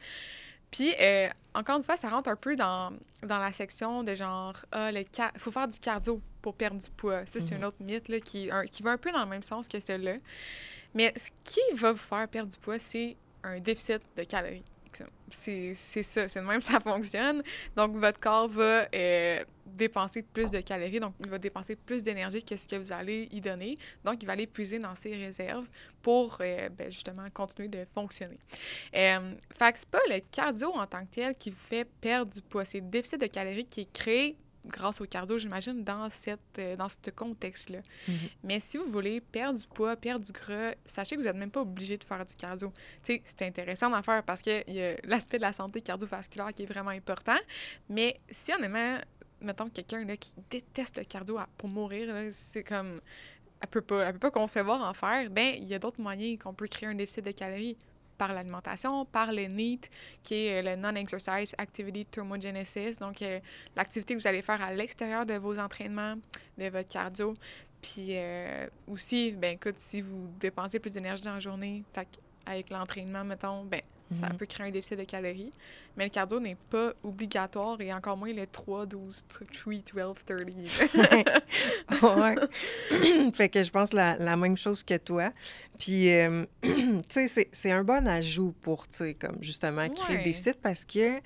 Puis, 0.76 0.93
euh, 1.00 1.28
encore 1.54 1.76
une 1.76 1.85
fois, 1.85 1.97
ça 1.97 2.09
rentre 2.09 2.28
un 2.28 2.35
peu 2.37 2.57
dans, 2.57 2.93
dans 3.23 3.38
la 3.38 3.52
section 3.52 4.02
de 4.02 4.14
genre, 4.16 4.57
ah, 4.73 4.90
le 4.90 5.04
faut 5.38 5.52
faire 5.52 5.69
du 5.69 5.78
cardio 5.78 6.21
pour 6.43 6.54
perdre 6.57 6.81
du 6.81 6.90
poids. 6.90 7.25
Ça, 7.26 7.38
c'est 7.38 7.52
Mhm. 7.54 7.62
un 7.62 7.66
autre 7.69 7.76
mythe 7.81 8.09
là, 8.09 8.19
qui, 8.19 8.50
un- 8.50 8.66
qui 8.66 8.83
va 8.83 8.90
un 8.90 8.99
peu 8.99 9.12
dans 9.12 9.23
le 9.23 9.31
même 9.31 9.45
sens 9.45 9.69
que 9.69 9.78
celui-là. 9.78 10.16
Mais 10.95 11.12
ce 11.16 11.31
qui 11.45 11.61
va 11.76 11.93
vous 11.93 11.99
faire 11.99 12.26
perdre 12.26 12.50
du 12.50 12.59
poids, 12.59 12.81
c'est 12.81 13.16
un 13.45 13.61
déficit 13.61 14.00
de 14.16 14.25
calories. 14.25 14.64
C'est 15.30 15.74
ça, 15.74 16.28
c'est 16.28 16.40
de 16.40 16.44
même 16.46 16.60
ça 16.62 16.80
fonctionne. 16.80 17.42
Donc, 17.76 17.96
votre 17.96 18.20
corps 18.20 18.48
va 18.48 18.86
euh, 18.94 19.44
dépenser 19.66 20.22
plus 20.22 20.50
de 20.50 20.60
calories, 20.60 21.00
donc 21.00 21.14
il 21.20 21.28
va 21.28 21.38
dépenser 21.38 21.76
plus 21.76 22.02
d'énergie 22.02 22.44
que 22.44 22.56
ce 22.56 22.66
que 22.66 22.76
vous 22.76 22.92
allez 22.92 23.28
y 23.30 23.40
donner. 23.40 23.76
Donc, 24.04 24.22
il 24.22 24.26
va 24.26 24.32
aller 24.32 24.46
puiser 24.46 24.78
dans 24.78 24.94
ses 24.94 25.14
réserves 25.16 25.68
pour 26.02 26.38
euh, 26.40 26.68
ben, 26.68 26.90
justement 26.90 27.28
continuer 27.32 27.68
de 27.68 27.86
fonctionner. 27.94 28.38
Euh, 28.94 29.34
fait 29.58 29.72
que 29.72 29.78
c'est 29.78 29.88
pas 29.88 30.02
le 30.08 30.20
cardio 30.30 30.70
en 30.72 30.86
tant 30.86 31.04
que 31.04 31.10
tel 31.10 31.36
qui 31.36 31.50
vous 31.50 31.56
fait 31.56 31.88
perdre 32.00 32.32
du 32.32 32.42
poids, 32.42 32.64
c'est 32.64 32.80
le 32.80 32.88
déficit 32.88 33.20
de 33.20 33.26
calories 33.26 33.66
qui 33.66 33.82
est 33.82 33.92
créé 33.92 34.36
grâce 34.66 35.00
au 35.00 35.04
cardio, 35.06 35.37
j'imagine, 35.38 35.85
dans, 35.85 36.09
cette, 36.11 36.40
euh, 36.59 36.76
dans 36.76 36.88
ce 36.88 37.11
contexte-là. 37.11 37.80
Mhm. 38.09 38.14
Mais 38.42 38.61
si 38.61 38.76
vous 38.78 38.87
voulez 38.90 39.21
perdre 39.21 39.59
du 39.59 39.66
poids, 39.66 39.97
perdre 39.97 40.25
du 40.25 40.33
gras, 40.33 40.73
sachez 40.85 41.16
que 41.16 41.21
vous 41.21 41.26
n'êtes 41.26 41.37
même 41.37 41.50
pas 41.50 41.61
obligé 41.61 41.97
de 41.99 42.04
faire 42.04 42.25
du 42.25 42.35
cardio. 42.35 42.73
C'est 43.02 43.42
intéressant 43.42 43.90
d'en 43.90 44.02
faire 44.02 44.23
parce 44.23 44.40
qu'il 44.40 44.64
y 44.68 44.83
a 44.83 44.97
l'aspect 45.04 45.37
de 45.38 45.42
la 45.42 45.52
santé 45.52 45.80
cardiovasculaire 45.80 46.52
qui 46.54 46.62
est 46.62 46.66
vraiment 46.66 46.90
important. 46.90 47.37
Mais 47.88 48.18
si 48.30 48.52
honnêtement, 48.52 48.99
mettons 49.40 49.68
quelqu'un 49.68 50.04
qui 50.16 50.33
déteste 50.50 50.97
le 50.99 51.04
cardio 51.04 51.38
à- 51.38 51.49
pour 51.59 51.68
mourir, 51.68 52.14
c'est 52.30 52.64
comme... 52.64 53.00
Elle 53.61 53.68
peut 53.68 53.80
pas, 53.80 54.02
elle 54.06 54.12
peut 54.14 54.18
pas 54.18 54.30
concevoir 54.30 54.83
en 54.83 54.92
faire. 54.92 55.30
Ben, 55.30 55.54
il 55.56 55.64
y 55.68 55.75
a 55.75 55.78
d'autres 55.78 56.00
moyens 56.00 56.38
qu'on 56.42 56.52
peut 56.52 56.66
créer 56.66 56.88
un 56.88 56.94
déficit 56.94 57.25
de 57.25 57.30
calories 57.30 57.78
par 58.16 58.33
l'alimentation, 58.33 59.04
par 59.04 59.33
le 59.33 59.47
NEAT, 59.47 59.88
qui 60.23 60.47
est 60.47 60.62
euh, 60.62 60.71
le 60.71 60.80
Non-Exercise 60.80 61.54
Activity 61.59 62.06
Thermogenesis, 62.06 62.99
donc 62.99 63.23
euh, 63.23 63.40
l'activité 63.76 64.14
que 64.14 64.21
vous 64.21 64.26
allez 64.26 64.42
faire 64.42 64.62
à 64.62 64.73
l'extérieur 64.73 65.26
de 65.26 65.35
vos 65.35 65.59
entraînements, 65.59 66.16
de 66.59 66.68
votre 66.68 66.88
cardio. 66.88 67.35
Puis 67.83 68.11
euh, 68.11 68.66
aussi, 68.88 69.33
ben 69.33 69.54
écoute, 69.56 69.76
si 69.78 70.00
vous 70.00 70.28
dépensez 70.40 70.78
plus 70.78 70.90
d'énergie 70.90 71.23
dans 71.23 71.35
la 71.35 71.40
journée, 71.40 71.85
avec 72.47 72.71
l'entraînement, 72.71 73.25
mettons, 73.25 73.64
ben 73.64 73.80
ça 74.12 74.28
Mhm. 74.28 74.37
peut 74.37 74.46
créer 74.46 74.66
un 74.66 74.70
déficit 74.70 74.99
de 74.99 75.04
calories. 75.04 75.52
Mais 75.96 76.04
le 76.04 76.11
cardio 76.11 76.38
n'est 76.40 76.56
pas 76.70 76.92
obligatoire 77.02 77.80
et 77.80 77.92
encore 77.92 78.16
moins 78.16 78.32
le 78.32 78.46
3, 78.46 78.87
12, 78.87 79.25
3, 79.28 79.46
12, 79.92 80.14
30. 80.26 80.28
ouais. 82.02 82.34
fait 83.32 83.49
que 83.49 83.62
je 83.62 83.70
pense 83.70 83.92
la, 83.92 84.16
la 84.16 84.37
même 84.37 84.56
chose 84.56 84.82
que 84.84 84.96
toi. 84.96 85.32
Puis, 85.78 86.11
euh, 86.14 86.44
tu 86.62 87.02
sais, 87.08 87.28
c'est- 87.28 87.70
un 87.73 87.82
bon 87.84 88.06
ajout 88.06 88.54
pour, 88.61 88.88
tu 88.88 88.99
sais, 88.99 89.14
comme 89.14 89.38
justement 89.40 89.88
créer 89.88 90.16
le 90.16 90.18
Ouais. 90.20 90.25
déficit 90.25 90.54
parce 90.62 90.84
que 90.84 91.20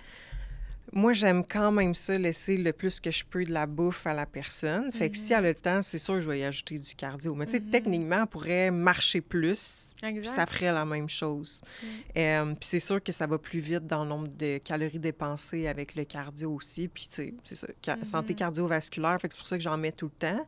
moi, 0.93 1.13
j'aime 1.13 1.45
quand 1.45 1.71
même 1.73 1.95
ça, 1.95 2.17
laisser 2.17 2.57
le 2.57 2.73
plus 2.73 2.99
que 3.01 3.11
je 3.11 3.25
peux 3.25 3.45
de 3.45 3.53
la 3.53 3.67
bouffe 3.67 4.07
à 4.07 4.15
la 4.15 4.27
personne. 4.27 4.91
Fait 4.93 5.11
que 5.11 5.17
si 5.19 5.33
elle 5.33 5.45
a 5.45 5.49
le 5.49 5.55
temps, 5.55 5.83
c'est 5.83 5.99
sûr 5.99 6.15
que 6.15 6.21
je 6.21 6.31
vais 6.31 6.41
y 6.41 6.45
ajouter 6.45 6.79
du 6.79 6.95
cardio. 6.95 7.35
Mais 7.35 7.47
tu 7.47 7.53
sais, 7.53 7.61
Mhm. 7.61 7.71
techniquement, 7.71 8.21
elle 8.23 8.27
pourrait 8.27 8.71
marcher 8.71 9.21
plus, 9.21 9.93
puis 10.01 10.27
ça 10.27 10.47
ferait 10.47 10.73
la 10.73 10.85
même 10.85 11.09
chose. 11.09 11.61
Mm. 11.83 11.87
Euh, 12.17 12.45
puis 12.55 12.69
c'est 12.69 12.81
sûr 12.81 13.03
que 13.03 13.13
ça 13.13 13.27
va 13.27 13.39
plus 13.39 13.61
vite 13.61 13.87
dans 13.87 14.03
le 14.05 14.09
nombre 14.09 14.29
de 14.29 14.59
calories 14.59 14.99
dépensées 14.99 15.67
avec 15.69 15.95
le 15.95 16.05
cardio 16.05 16.53
aussi. 16.55 16.89
Puis 16.89 17.09
tu 17.11 17.15
sais, 17.15 17.35
c'est 17.45 17.55
ça, 17.55 17.67
ca- 17.85 17.97
Mhm. 17.97 18.05
santé 18.05 18.35
cardiovasculaire, 18.35 19.19
fait 19.21 19.29
que 19.29 19.35
c'est 19.35 19.39
pour 19.41 19.47
ça 19.49 19.57
que 19.59 19.63
j'en 19.63 19.77
mets 19.77 19.93
tout 19.93 20.07
le 20.07 20.19
temps. 20.29 20.45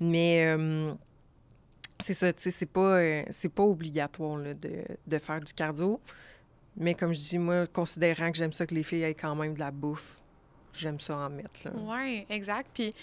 Mais 0.00 0.44
euh, 0.46 0.92
c'est 1.98 2.14
ça, 2.14 2.32
tu 2.32 2.42
sais, 2.42 2.50
c'est 2.50 2.66
pas, 2.66 2.98
euh, 2.98 3.22
c'est 3.30 3.50
pas 3.52 3.62
obligatoire 3.62 4.38
là, 4.38 4.54
de, 4.54 4.82
de 5.06 5.18
faire 5.18 5.40
du 5.40 5.52
cardio. 5.52 6.00
Mais 6.76 6.94
comme 6.94 7.12
je 7.12 7.18
dis, 7.18 7.38
moi, 7.38 7.66
considérant 7.66 8.30
que 8.30 8.38
j'aime 8.38 8.52
ça 8.52 8.66
que 8.66 8.74
les 8.74 8.82
filles 8.82 9.02
aient 9.02 9.14
quand 9.14 9.34
même 9.34 9.54
de 9.54 9.58
la 9.58 9.70
bouffe, 9.70 10.20
j'aime 10.72 11.00
ça 11.00 11.16
en 11.16 11.30
mettre. 11.30 11.68
Oui, 11.74 12.26
exact. 12.30 12.70
Puis, 12.72 12.94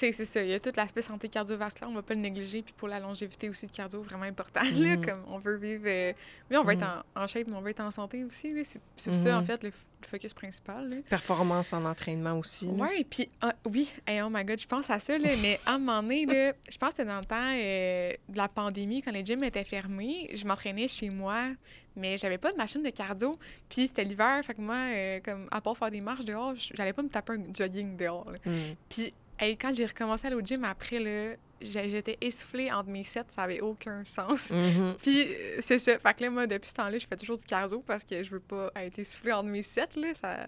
sais, 0.00 0.12
c'est 0.12 0.24
ça. 0.24 0.42
Il 0.42 0.48
y 0.50 0.54
a 0.54 0.60
tout 0.60 0.70
l'aspect 0.76 1.02
santé 1.02 1.28
cardiovasculaire, 1.28 1.88
on 1.88 1.92
ne 1.92 1.96
va 1.96 2.02
pas 2.02 2.14
le 2.14 2.20
négliger. 2.20 2.62
Puis 2.62 2.74
pour 2.76 2.88
la 2.88 3.00
longévité 3.00 3.48
aussi, 3.48 3.66
le 3.66 3.72
cardio, 3.72 4.02
vraiment 4.02 4.24
important. 4.24 4.62
là, 4.62 4.96
Mhm. 4.96 5.04
comme 5.06 5.22
on 5.28 5.38
veut 5.38 5.56
vivre. 5.56 5.84
euh, 5.86 6.12
Oui, 6.50 6.56
on 6.56 6.64
veut 6.64 6.72
être 6.74 7.04
en, 7.14 7.22
en 7.22 7.26
shape, 7.26 7.46
mais 7.48 7.54
on 7.56 7.60
veut 7.60 7.70
être 7.70 7.80
en 7.84 7.90
santé 7.90 8.24
aussi. 8.24 8.52
C'est 8.96 9.14
ça, 9.14 9.36
en 9.38 9.40
Mhm. 9.40 9.46
fait, 9.46 9.62
le, 9.64 9.70
focus 10.02 10.32
principal. 10.34 10.88
là. 10.88 10.96
Performance 11.08 11.72
en 11.72 11.84
entraînement 11.84 12.38
aussi. 12.38 12.66
là. 12.66 12.72
Ouais, 12.84 13.04
puis 13.08 13.28
ah, 13.40 13.54
oui, 13.64 13.92
hey, 14.06 14.22
oh 14.22 14.28
my 14.30 14.44
god, 14.44 14.60
je 14.60 14.66
pense 14.66 14.88
à 14.90 15.00
ça, 15.00 15.18
là, 15.18 15.30
mais 15.42 15.58
à 15.66 15.74
un 15.74 15.78
moment 15.78 16.00
donné, 16.02 16.26
là, 16.26 16.52
je 16.70 16.76
pense 16.78 16.90
que 16.90 16.96
c'était 16.98 17.08
dans 17.08 17.18
le 17.18 17.24
temps 17.24 17.36
euh, 17.54 18.12
de 18.28 18.36
la 18.36 18.48
pandémie, 18.48 19.02
quand 19.02 19.10
les 19.10 19.24
gyms 19.24 19.42
étaient 19.42 19.64
fermés, 19.64 20.30
je 20.32 20.46
m'entraînais 20.46 20.86
chez 20.86 21.10
moi, 21.10 21.48
mais 21.96 22.16
j'avais 22.18 22.38
pas 22.38 22.52
de 22.52 22.56
machine 22.56 22.82
de 22.84 22.90
cardio, 22.90 23.34
puis 23.68 23.88
c'était 23.88 24.04
l'hiver, 24.04 24.40
fait 24.44 24.54
que 24.54 24.60
moi, 24.60 24.76
euh, 24.76 25.18
comme, 25.24 25.48
à 25.50 25.60
part 25.60 25.76
faire 25.76 25.90
des 25.90 26.00
marches 26.00 26.24
dehors, 26.24 26.54
j'allais 26.54 26.92
pas 26.92 27.02
me 27.02 27.08
taper 27.08 27.32
un 27.32 27.42
jogging 27.52 27.96
dehors. 27.96 28.26
Mm. 28.44 28.60
Puis, 28.88 29.12
hey, 29.38 29.56
quand 29.56 29.72
j'ai 29.74 29.86
recommencé 29.86 30.24
à 30.24 30.28
aller 30.28 30.36
au 30.36 30.40
gym 30.44 30.64
après, 30.64 30.98
là, 30.98 31.34
j'étais 31.60 32.18
essoufflée 32.20 32.70
entre 32.70 32.90
mes 32.90 33.02
sets, 33.02 33.24
ça 33.34 33.42
avait 33.42 33.60
aucun 33.60 34.04
sens. 34.04 34.50
Mhm. 34.50 34.94
Puis, 35.02 35.22
euh, 35.28 35.56
c'est 35.60 35.78
ça. 35.78 35.98
Fait 35.98 36.14
que 36.14 36.22
là, 36.22 36.30
moi, 36.30 36.46
depuis 36.46 36.68
ce 36.68 36.74
temps-là, 36.74 36.98
je 36.98 37.06
fais 37.06 37.16
toujours 37.16 37.36
du 37.36 37.44
cardio 37.44 37.80
parce 37.80 38.04
que 38.04 38.22
je 38.22 38.30
veux 38.30 38.40
pas 38.40 38.70
être 38.76 38.98
essoufflée 38.98 39.32
entre 39.32 39.48
mes 39.48 39.62
sets, 39.62 39.96
là. 39.96 40.12
Ça, 40.14 40.46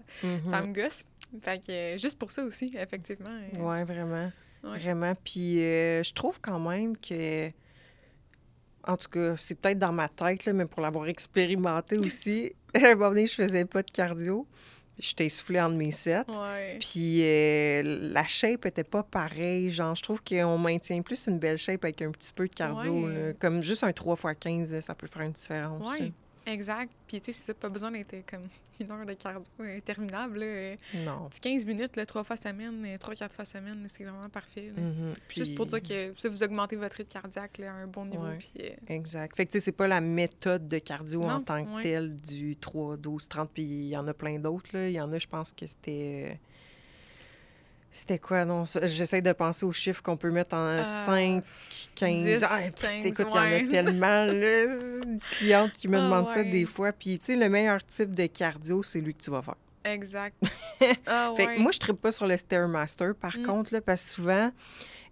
ça 0.49 0.61
Mhm. 0.61 0.69
me 0.69 0.73
gosse. 0.73 1.03
Fait 1.41 1.59
que 1.63 1.71
euh, 1.71 1.97
juste 1.97 2.17
pour 2.17 2.31
ça 2.31 2.43
aussi, 2.43 2.71
effectivement. 2.77 3.29
euh, 3.29 3.59
Ouais, 3.61 3.83
vraiment. 3.83 4.31
Ouais. 4.63 4.77
Vraiment. 4.77 5.13
Puis 5.23 5.63
euh, 5.63 6.03
je 6.03 6.13
trouve 6.13 6.39
quand 6.41 6.59
même 6.59 6.97
que. 6.97 7.49
En 8.87 8.97
tout 8.97 9.09
cas, 9.09 9.35
c'est 9.37 9.55
peut-être 9.55 9.77
dans 9.77 9.91
ma 9.91 10.07
tête, 10.09 10.45
là, 10.45 10.53
mais 10.53 10.65
pour 10.65 10.81
l'avoir 10.81 11.07
expérimenté 11.07 11.97
aussi, 11.99 12.51
à 12.73 12.87
un 12.87 12.95
moment 12.95 13.09
donné, 13.09 13.25
je 13.27 13.33
faisais 13.35 13.65
pas 13.65 13.83
de 13.83 13.91
cardio. 13.91 14.47
J'étais 14.99 15.27
essoufflée 15.27 15.61
entre 15.61 15.75
mes 15.75 15.91
sets. 15.91 16.25
Ouais. 16.27 16.77
Puis 16.79 17.21
euh, 17.23 18.11
la 18.13 18.25
shape 18.25 18.65
était 18.65 18.83
pas 18.83 19.01
pareille. 19.01 19.71
Genre, 19.71 19.95
je 19.95 20.03
trouve 20.03 20.21
qu'on 20.21 20.57
maintient 20.57 21.01
plus 21.01 21.27
une 21.27 21.39
belle 21.39 21.57
shape 21.57 21.85
avec 21.85 22.01
un 22.01 22.11
petit 22.11 22.33
peu 22.33 22.47
de 22.47 22.53
cardio. 22.53 23.07
Ouais. 23.07 23.13
là. 23.13 23.33
Comme 23.39 23.63
juste 23.63 23.83
un 23.83 23.91
3x15, 23.91 24.73
là, 24.73 24.81
ça 24.81 24.95
peut 24.95 25.07
faire 25.07 25.21
une 25.21 25.31
différence. 25.31 25.99
Ouais, 25.99 26.11
exact. 26.53 26.91
Puis, 27.07 27.19
tu 27.21 27.31
sais, 27.31 27.39
c'est 27.39 27.45
ça, 27.47 27.53
pas 27.53 27.69
besoin 27.69 27.91
d'être 27.91 28.13
euh, 28.13 28.21
comme 28.29 28.41
une 28.79 28.91
heure 28.91 29.05
de 29.05 29.13
cardio 29.13 29.45
interminable. 29.59 30.39
là. 30.39 30.45
Euh, 30.45 30.75
Non. 31.05 31.27
Petit 31.29 31.39
15 31.39 31.65
minutes, 31.65 31.95
là, 31.95 32.05
trois 32.05 32.23
fois 32.23 32.37
semaine, 32.37 32.83
euh, 32.85 32.97
trois, 32.97 33.15
quatre 33.15 33.33
fois 33.33 33.45
semaine, 33.45 33.85
c'est 33.87 34.03
vraiment 34.03 34.29
parfait. 34.29 34.71
là. 34.75 34.81
Mhm. 34.81 35.13
Juste 35.29 35.55
pour 35.55 35.67
Puis- 35.67 35.81
dire 35.81 36.13
que 36.13 36.19
ça, 36.19 36.29
vous 36.29 36.43
augmentez 36.43 36.75
votre 36.75 36.95
rythme 36.97 37.09
cardiaque 37.11 37.57
là, 37.57 37.71
à 37.73 37.75
un 37.75 37.87
bon 37.87 38.05
niveau. 38.05 38.23
Ouais. 38.25 38.37
Puis, 38.37 38.51
euh, 38.65 38.69
Exact. 38.95 39.35
Fait 39.35 39.45
que, 39.45 39.51
tu 39.51 39.59
sais, 39.59 39.65
c'est 39.65 39.71
pas 39.71 39.87
la 39.87 40.01
méthode 40.01 40.67
de 40.67 40.79
cardio 40.79 41.23
en 41.23 41.41
tant 41.41 41.63
que 41.65 41.69
ouais. 41.75 41.81
telle 41.83 42.15
du 42.15 42.55
3, 42.55 42.97
12, 42.97 43.27
30, 43.27 43.49
puis 43.53 43.63
il 43.63 43.87
y 43.89 43.97
en 43.97 44.07
a 44.07 44.13
plein 44.13 44.39
d'autres, 44.39 44.69
là. 44.73 44.87
Il 44.89 44.93
y 44.93 45.01
en 45.01 45.11
a, 45.13 45.17
je 45.19 45.27
pense 45.27 45.51
que 45.53 45.65
c'était... 45.67 46.39
euh, 47.89 47.91
C'était 47.91 48.19
quoi, 48.19 48.45
non? 48.45 48.65
J'essaie 48.83 49.21
de 49.21 49.31
penser 49.33 49.65
aux 49.65 49.71
chiffres 49.71 50.01
qu'on 50.03 50.17
peut 50.17 50.31
mettre 50.31 50.55
en 50.55 50.65
Euh, 50.65 50.83
5, 50.83 51.43
15... 51.95 52.23
10, 52.23 52.43
Ah, 52.49 52.59
puis, 52.75 52.87
15, 52.89 53.05
écoute, 53.05 53.27
il 53.29 53.35
y 53.35 53.39
en 53.39 53.41
a 53.41 53.69
tellement, 53.71 54.25
Une 54.31 55.19
cliente 55.31 55.73
qui 55.73 55.87
me 55.87 55.97
Ah, 55.97 56.01
demande 56.03 56.27
ça 56.27 56.43
des 56.43 56.65
fois. 56.65 56.91
Puis, 56.91 57.19
tu 57.19 57.25
sais, 57.27 57.35
le 57.35 57.49
meilleur 57.49 57.83
type 57.85 58.13
de 58.13 58.25
cardio, 58.27 58.83
c'est 58.83 59.01
lui 59.01 59.13
que 59.13 59.21
tu 59.23 59.31
vas 59.31 59.41
faire. 59.41 59.55
exact. 59.85 60.35
ah, 61.07 61.33
Fait 61.35 61.47
ouais. 61.47 61.55
que 61.55 61.59
moi, 61.61 61.71
je 61.71 61.91
ne 61.91 61.95
pas 61.95 62.11
sur 62.11 62.27
le 62.27 62.37
Stairmaster, 62.37 63.13
par 63.15 63.37
Mm. 63.37 63.43
contre, 63.45 63.73
là, 63.73 63.81
parce 63.81 64.03
que 64.03 64.09
souvent, 64.09 64.51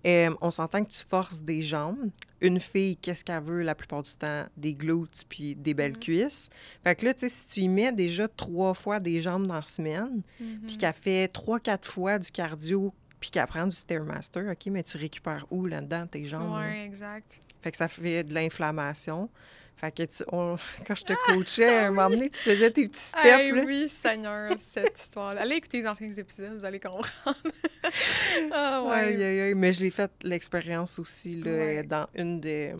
euh, 0.05 0.33
on 0.41 0.51
s'entend 0.51 0.83
que 0.83 0.89
tu 0.91 1.03
forces 1.05 1.41
des 1.41 1.61
jambes. 1.61 2.09
Une 2.41 2.59
fille, 2.59 2.97
qu'est-ce 2.97 3.23
qu'elle 3.25 3.41
veut 3.43 3.61
la 3.63 3.73
plupart 3.75 4.03
du 4.03 4.11
temps? 4.13 4.45
Des 4.55 4.75
glutes 4.75 5.23
puis 5.27 5.55
des 5.55 5.73
belles 5.73 5.93
Mhm. 5.93 5.99
cuisses. 5.99 6.49
Fait 6.83 6.95
que 6.95 7.05
là, 7.05 7.13
tu 7.13 7.21
sais, 7.21 7.29
si 7.29 7.45
tu 7.47 7.59
y 7.61 7.67
mets 7.67 7.91
déjà 7.91 8.27
trois 8.27 8.73
fois 8.73 8.99
des 8.99 9.19
jambes 9.21 9.47
dans 9.47 9.55
la 9.55 9.63
semaine, 9.63 10.21
Mhm. 10.39 10.59
puis 10.67 10.77
qu'elle 10.77 10.93
fait 10.93 11.27
trois, 11.29 11.59
quatre 11.59 11.89
fois 11.91 12.19
du 12.19 12.29
cardio, 12.31 12.93
puis 13.19 13.31
qu'elle 13.31 13.47
prend 13.47 13.65
du 13.65 13.75
Stairmaster, 13.75 14.43
OK, 14.51 14.67
mais 14.67 14.83
tu 14.83 14.97
récupères 14.97 15.45
où 15.49 15.65
là-dedans 15.65 16.05
tes 16.05 16.23
jambes? 16.25 16.59
Ouais, 16.59 16.85
exact. 16.85 17.39
Fait 17.63 17.71
que 17.71 17.77
ça 17.77 17.87
fait 17.87 18.23
de 18.23 18.33
l'inflammation. 18.35 19.29
Fait 19.79 19.95
que 19.95 20.03
tu- 20.03 20.23
on- 20.31 20.57
quand 20.87 20.95
je 20.95 21.03
te 21.05 21.13
coachais, 21.27 21.77
à 21.77 21.85
un 21.87 21.91
moment 21.91 22.09
donné, 22.09 22.29
tu 22.31 22.39
faisais 22.43 22.71
tes 22.71 22.87
petits 22.87 22.99
steps. 22.99 23.23
Hey, 23.25 23.51
là. 23.51 23.61
oui, 23.63 23.87
Seigneur, 23.87 24.51
cette 24.59 24.99
histoire-là. 24.99 25.41
Allez 25.41 25.55
écouter 25.57 25.81
les 25.81 25.87
anciens 25.87 26.11
épisodes, 26.11 26.53
vous 26.57 26.65
allez 26.65 26.79
comprendre. 26.79 27.07
ah, 28.51 28.83
ouais. 28.83 28.95
Aïe, 28.95 29.23
aïe, 29.23 29.39
aïe. 29.41 29.53
Mais 29.55 29.73
je 29.73 29.81
l'ai 29.81 29.91
fait 29.91 30.11
l'expérience 30.23 30.99
aussi 30.99 31.35
là, 31.41 31.51
Ouais. 31.51 31.83
dans 31.83 32.07
une 32.15 32.39
de 32.39 32.71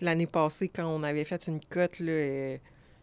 l'année 0.00 0.26
passée 0.26 0.68
quand 0.68 0.86
on 0.86 1.02
avait 1.02 1.24
fait 1.24 1.46
une 1.48 1.60
cote. 1.68 1.98
Là, 2.00 2.56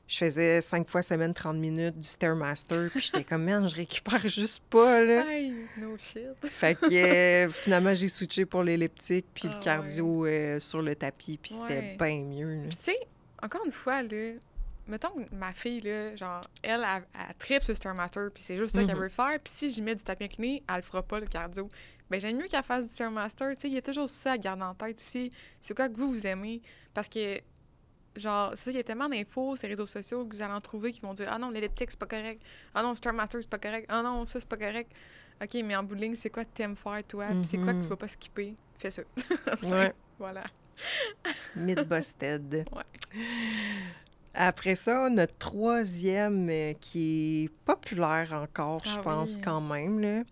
je 0.08 0.18
faisais 0.18 0.62
cinq 0.62 0.88
fois 0.90 1.02
semaine 1.02 1.34
30 1.34 1.58
minutes 1.58 2.00
du 2.00 2.08
Stairmaster. 2.08 2.90
Puis 2.92 3.02
j'étais 3.02 3.24
comme, 3.24 3.44
man, 3.44 3.68
je 3.68 3.76
récupère 3.76 4.26
juste 4.28 4.64
pas. 4.70 5.04
Là. 5.04 5.26
Hey, 5.30 5.52
no 5.78 5.98
shit. 5.98 6.22
Fait 6.44 6.76
que 6.76 6.86
euh, 6.94 7.50
finalement, 7.50 7.94
j'ai 7.94 8.08
switché 8.08 8.46
pour 8.46 8.64
l'elliptique 8.64 9.26
puis 9.34 9.50
Ah 9.52 9.56
le 9.56 9.64
cardio 9.64 10.26
euh, 10.26 10.60
sur 10.60 10.82
le 10.82 10.96
tapis. 10.96 11.38
Puis 11.42 11.54
c'était 11.56 11.80
Ouais. 11.80 11.98
bien 12.00 12.24
mieux. 12.24 12.60
Puis 12.70 12.78
tu 12.78 12.84
sais, 12.92 13.00
encore 13.46 13.66
une 13.66 13.72
fois, 13.72 14.02
là, 14.04 14.34
mettons 14.88 15.10
que 15.10 15.34
ma 15.36 15.52
fille, 15.54 15.80
là, 15.82 16.16
genre, 16.16 16.42
elle, 16.62 16.86
elle, 16.96 17.04
elle 17.14 17.36
tripe 17.38 17.64
sur 17.64 17.76
Stairmaster, 17.76 18.30
puis 18.34 18.44
c'est 18.44 18.58
juste 18.58 18.76
ça 18.76 18.84
qu'elle 18.84 18.96
Mhm. 18.96 19.02
veut 19.04 19.10
faire, 19.10 19.40
puis 19.44 19.54
si 19.54 19.70
j'y 19.70 19.82
mets 19.82 19.96
du 19.96 20.04
tapis 20.04 20.26
incliné, 20.26 20.64
elle 20.70 20.76
le 20.78 20.82
fera 20.82 21.02
pas, 21.04 21.20
le 21.20 21.26
cardio. 21.28 21.70
Ben 22.10 22.20
j'aime 22.22 22.38
mieux 22.38 22.48
qu'elle 22.48 22.64
fasse 22.64 22.88
du 22.88 22.94
Stairmaster, 22.94 23.56
tu 23.56 23.62
sais, 23.62 23.68
il 23.70 23.74
y 23.74 23.78
a 23.78 23.82
toujours 23.82 24.08
ça 24.08 24.34
à 24.34 24.38
garder 24.38 24.64
en 24.64 24.76
tête 24.76 24.98
aussi. 25.00 25.32
C'est 25.60 25.76
quoi 25.76 25.90
que 25.90 25.96
vous, 25.98 26.12
vous 26.12 26.28
aimez? 26.28 26.62
Parce 26.94 27.10
que, 27.10 27.40
genre, 28.16 28.52
c'est 28.56 28.66
ça, 28.66 28.72
il 28.72 28.78
y 28.78 28.80
a 28.80 28.84
tellement 28.84 29.10
d'infos 29.10 29.56
sur 29.56 29.68
les 29.68 29.74
réseaux 29.74 29.88
sociaux 29.88 30.24
que 30.26 30.36
vous 30.36 30.42
allez 30.44 30.54
en 30.54 30.62
trouver 30.62 30.92
qui 30.92 31.02
vont 31.02 31.14
dire 31.16 31.28
«Ah 31.32 31.40
non, 31.40 31.50
l'elliptique, 31.50 31.90
c'est 31.90 32.00
pas 32.00 32.06
correct. 32.06 32.42
Ah 32.76 32.84
non, 32.84 32.94
Stairmaster, 32.94 33.42
c'est 33.42 33.50
pas 33.50 33.58
correct. 33.58 33.86
Ah 33.90 34.02
non, 34.04 34.24
ça, 34.26 34.40
c'est 34.40 34.48
pas 34.48 34.58
correct.» 34.58 34.92
OK, 35.44 35.54
mais 35.66 35.76
en 35.76 35.84
bout 35.84 35.96
de 35.96 36.02
ligne, 36.02 36.16
c'est 36.16 36.30
quoi 36.30 36.46
que 36.46 36.52
t'aimes 36.54 36.78
faire, 36.78 37.04
toi? 37.08 37.28
Puis 37.30 37.46
c'est 37.50 37.58
quoi 37.58 37.74
que 37.74 37.80
tu 37.80 37.86
Mhm. 37.86 37.90
vas 37.90 37.98
pas 37.98 38.08
skipper? 38.08 38.56
Fais 38.78 38.92
ça. 38.92 39.02
Ouais. 39.64 39.92
Voilà. 40.20 40.44
Myth 41.56 41.88
busted. 41.88 42.66
Ouais. 42.72 42.84
Après 44.34 44.76
ça, 44.76 45.10
notre 45.10 45.38
troisième 45.38 46.50
euh, 46.50 46.74
qui 46.80 47.46
est 47.46 47.50
populaire 47.66 48.34
encore, 48.34 48.82
je 48.84 48.98
Ah 49.00 49.02
pense 49.04 49.36
oui. 49.36 49.42
quand 49.44 49.62
même. 49.62 50.00
Là. 50.00 50.24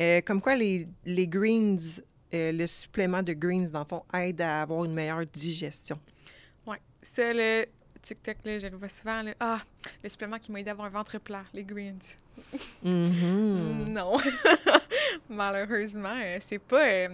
Euh, 0.00 0.20
comme 0.20 0.40
quoi 0.42 0.54
les, 0.54 0.86
les 1.06 1.26
greens, 1.26 2.02
euh, 2.34 2.52
le 2.52 2.66
supplément 2.66 3.22
de 3.22 3.32
greens, 3.32 3.70
dans 3.72 3.80
le 3.80 3.84
fond, 3.86 4.04
aide 4.14 4.40
à 4.42 4.62
avoir 4.62 4.84
une 4.84 4.92
meilleure 4.92 5.24
digestion. 5.24 5.98
Ouais. 6.66 6.76
Ça, 7.00 7.32
le 7.32 7.64
TikTok, 8.02 8.36
là, 8.44 8.58
je 8.58 8.66
le 8.66 8.76
vois 8.76 8.88
souvent. 8.88 9.22
Là. 9.22 9.32
Ah, 9.40 9.62
le 10.04 10.08
supplément 10.10 10.38
qui 10.38 10.52
m'a 10.52 10.60
aidé 10.60 10.68
à 10.68 10.72
avoir 10.72 10.86
un 10.86 10.90
ventre 10.90 11.18
plat, 11.18 11.44
les 11.54 11.64
greens. 11.64 12.16
Mhm. 12.82 13.86
Non. 13.94 14.16
Malheureusement, 15.30 16.16
c'est 16.40 16.58
pas. 16.58 17.08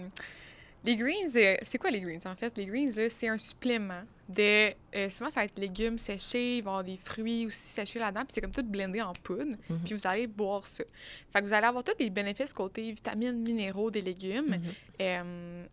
Les 0.85 0.95
greens, 0.95 1.35
euh, 1.35 1.55
c'est 1.63 1.77
quoi 1.77 1.89
les 1.91 1.99
greens 1.99 2.25
en 2.25 2.35
fait? 2.35 2.55
Les 2.57 2.65
greens, 2.65 2.91
c'est 3.09 3.27
un 3.27 3.37
supplément 3.37 4.03
de. 4.29 4.71
euh, 4.95 5.09
souvent, 5.09 5.29
ça 5.31 5.39
va 5.41 5.45
être 5.45 5.57
légumes 5.57 5.97
séchés, 5.99 6.57
il 6.57 6.63
va 6.63 6.69
y 6.69 6.73
avoir 6.73 6.83
des 6.83 6.97
fruits 6.97 7.47
aussi 7.47 7.59
séchés 7.67 7.99
là-dedans, 7.99 8.21
puis 8.21 8.33
c'est 8.35 8.41
comme 8.41 8.51
tout 8.51 8.63
blendé 8.63 9.01
en 9.01 9.13
poudre, 9.13 9.55
Mhm. 9.69 9.79
puis 9.83 9.93
vous 9.95 10.07
allez 10.07 10.27
boire 10.27 10.65
ça. 10.67 10.83
Fait 11.31 11.41
que 11.41 11.45
vous 11.45 11.53
allez 11.53 11.65
avoir 11.67 11.83
tous 11.83 11.93
les 11.99 12.09
bénéfices 12.09 12.53
côté 12.53 12.91
vitamines, 12.91 13.39
minéraux 13.41 13.89
des 13.91 14.01
légumes 14.01 14.57
Mhm. 14.57 14.61
euh, 15.01 15.65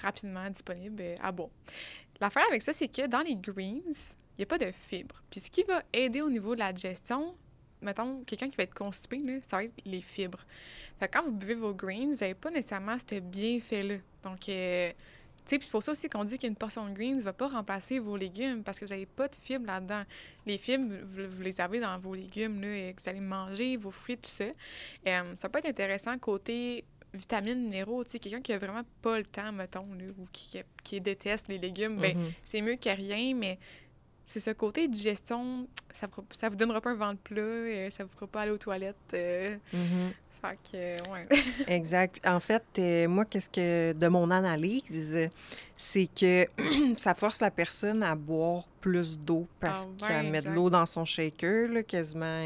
rapidement 0.00 0.48
disponibles 0.50 1.02
à 1.22 1.32
boire. 1.32 1.50
L'affaire 2.20 2.44
avec 2.48 2.62
ça, 2.62 2.72
c'est 2.72 2.88
que 2.88 3.06
dans 3.06 3.20
les 3.20 3.34
greens, 3.36 3.82
il 4.36 4.38
n'y 4.38 4.42
a 4.44 4.46
pas 4.46 4.58
de 4.58 4.70
fibres. 4.72 5.22
Puis 5.30 5.40
ce 5.40 5.50
qui 5.50 5.62
va 5.64 5.82
aider 5.92 6.20
au 6.22 6.30
niveau 6.30 6.54
de 6.54 6.60
la 6.60 6.72
digestion, 6.72 7.34
mettons, 7.82 8.22
quelqu'un 8.24 8.48
qui 8.48 8.56
va 8.56 8.62
être 8.62 8.74
constipé, 8.74 9.18
là, 9.18 9.34
ça 9.48 9.58
va 9.58 9.64
être 9.64 9.74
les 9.84 10.00
fibres. 10.00 10.44
Fait 10.98 11.08
que 11.08 11.18
quand 11.18 11.24
vous 11.24 11.32
buvez 11.32 11.54
vos 11.54 11.74
greens, 11.74 12.12
vous 12.12 12.20
n'avez 12.20 12.34
pas 12.34 12.50
nécessairement 12.50 12.96
ce 12.98 13.18
bienfait-là. 13.18 13.96
Donc, 14.24 14.48
euh, 14.48 14.92
tu 15.46 15.56
sais, 15.56 15.58
c'est 15.60 15.70
pour 15.70 15.82
ça 15.82 15.92
aussi 15.92 16.08
qu'on 16.08 16.24
dit 16.24 16.38
qu'une 16.38 16.54
portion 16.54 16.88
de 16.88 16.94
greens 16.94 17.16
ne 17.16 17.22
va 17.22 17.32
pas 17.32 17.48
remplacer 17.48 17.98
vos 17.98 18.16
légumes 18.16 18.62
parce 18.62 18.78
que 18.78 18.84
vous 18.84 18.92
n'avez 18.92 19.06
pas 19.06 19.26
de 19.26 19.34
fibres 19.34 19.66
là-dedans. 19.66 20.02
Les 20.46 20.56
fibres, 20.56 20.94
vous, 21.02 21.42
les 21.42 21.60
avez 21.60 21.80
dans 21.80 21.98
vos 21.98 22.14
légumes 22.14 22.60
là, 22.60 22.92
que 22.92 23.02
vous 23.02 23.08
allez 23.08 23.20
manger, 23.20 23.76
vos 23.76 23.90
fruits, 23.90 24.18
tout 24.18 24.30
ça. 24.30 24.44
Euh, 25.06 25.22
ça 25.36 25.48
peut 25.48 25.58
être 25.58 25.68
intéressant 25.68 26.16
côté 26.18 26.84
vitamines, 27.14 27.64
minéraux, 27.64 28.04
tu 28.04 28.12
sais, 28.12 28.18
quelqu'un 28.18 28.40
qui 28.40 28.52
a 28.52 28.58
vraiment 28.58 28.82
pas 29.02 29.18
le 29.18 29.24
temps, 29.24 29.52
mettons, 29.52 29.86
ou 30.18 30.26
qui, 30.32 30.62
qui, 30.82 31.00
déteste 31.00 31.48
les 31.48 31.58
légumes, 31.58 31.98
ben, 31.98 32.16
mm-hmm. 32.16 32.32
c'est 32.42 32.60
mieux 32.62 32.76
que 32.76 32.88
rien, 32.88 33.34
mais 33.34 33.58
c'est 34.26 34.40
ce 34.40 34.50
côté 34.50 34.88
digestion, 34.88 35.66
ça 35.92 36.06
ne 36.06 36.48
vous 36.48 36.56
donnera 36.56 36.80
pas 36.80 36.90
un 36.90 36.94
ventre 36.94 37.20
plat, 37.20 37.42
euh, 37.42 37.90
ça 37.90 38.04
vous 38.04 38.10
fera 38.10 38.26
pas 38.26 38.42
aller 38.42 38.50
aux 38.50 38.58
toilettes. 38.58 38.96
Euh. 39.14 39.56
Mm-hmm. 39.74 40.12
Fait 40.40 40.58
que, 40.72 41.10
ouais. 41.10 41.26
exact. 41.68 42.26
En 42.26 42.40
fait, 42.40 42.64
euh, 42.78 43.08
moi, 43.08 43.24
qu'est-ce 43.24 43.48
que, 43.48 43.92
de 43.92 44.08
mon 44.08 44.30
analyse, 44.30 45.28
c'est 45.76 46.08
que 46.08 46.48
ça 46.96 47.14
force 47.14 47.40
la 47.40 47.50
personne 47.50 48.02
à 48.02 48.14
boire 48.14 48.64
plus 48.80 49.18
d'eau 49.18 49.46
parce 49.60 49.88
ah, 50.00 50.06
qu'elle 50.06 50.30
met 50.30 50.40
de 50.40 50.50
l'eau 50.50 50.70
dans 50.70 50.86
son 50.86 51.04
shaker, 51.04 51.68
là, 51.68 51.82
quasiment 51.82 52.42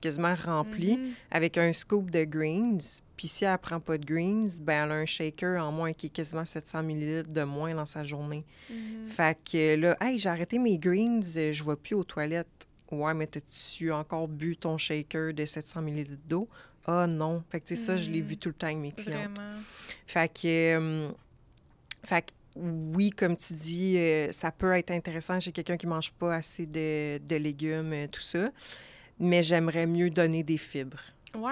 quasiment 0.00 0.34
rempli 0.34 0.96
mm-hmm. 0.96 1.12
avec 1.30 1.58
un 1.58 1.72
scoop 1.72 2.10
de 2.10 2.24
greens. 2.24 3.02
Puis 3.16 3.28
si 3.28 3.44
elle 3.44 3.52
ne 3.52 3.56
prend 3.56 3.80
pas 3.80 3.98
de 3.98 4.04
greens, 4.04 4.60
ben 4.60 4.84
elle 4.84 4.92
a 4.92 4.94
un 4.96 5.06
shaker 5.06 5.62
en 5.62 5.72
moins 5.72 5.92
qui 5.92 6.06
est 6.06 6.10
quasiment 6.10 6.44
700 6.44 6.80
ml 6.80 7.32
de 7.32 7.42
moins 7.44 7.74
dans 7.74 7.86
sa 7.86 8.04
journée. 8.04 8.44
Mm-hmm. 8.70 9.08
Fait 9.08 9.38
que 9.42 9.76
là, 9.76 9.96
hey, 10.00 10.18
j'ai 10.18 10.28
arrêté 10.28 10.58
mes 10.58 10.78
greens, 10.78 11.22
je 11.22 11.62
ne 11.62 11.68
vais 11.68 11.76
plus 11.76 11.94
aux 11.94 12.04
toilettes. 12.04 12.46
Ouais, 12.90 13.14
mais 13.14 13.28
as-tu 13.36 13.90
encore 13.90 14.28
bu 14.28 14.56
ton 14.56 14.76
shaker 14.76 15.34
de 15.34 15.44
700 15.44 15.80
ml 15.82 16.18
d'eau? 16.28 16.48
Ah 16.86 17.06
non. 17.06 17.42
Fait 17.50 17.60
que, 17.60 17.74
ça, 17.74 17.96
je 17.96 18.10
l'ai 18.10 18.20
vu 18.20 18.34
mm-hmm. 18.34 18.38
tout 18.38 18.48
le 18.50 18.54
temps 18.54 18.66
avec 18.66 18.78
mes 18.78 18.92
clients. 18.92 19.30
Fait 20.06 20.32
que, 20.32 20.46
euh, 20.46 21.10
fait 22.04 22.26
que, 22.26 22.32
oui, 22.54 23.10
comme 23.10 23.36
tu 23.36 23.54
dis, 23.54 23.98
euh, 23.98 24.30
ça 24.30 24.52
peut 24.52 24.72
être 24.76 24.92
intéressant 24.92 25.40
chez 25.40 25.50
quelqu'un 25.52 25.76
qui 25.76 25.86
ne 25.86 25.90
mange 25.90 26.12
pas 26.12 26.36
assez 26.36 26.64
de, 26.64 27.18
de 27.18 27.36
légumes, 27.36 27.92
euh, 27.92 28.06
tout 28.06 28.20
ça 28.20 28.50
mais 29.18 29.42
j'aimerais 29.42 29.86
mieux 29.86 30.10
donner 30.10 30.42
des 30.42 30.58
fibres 30.58 31.00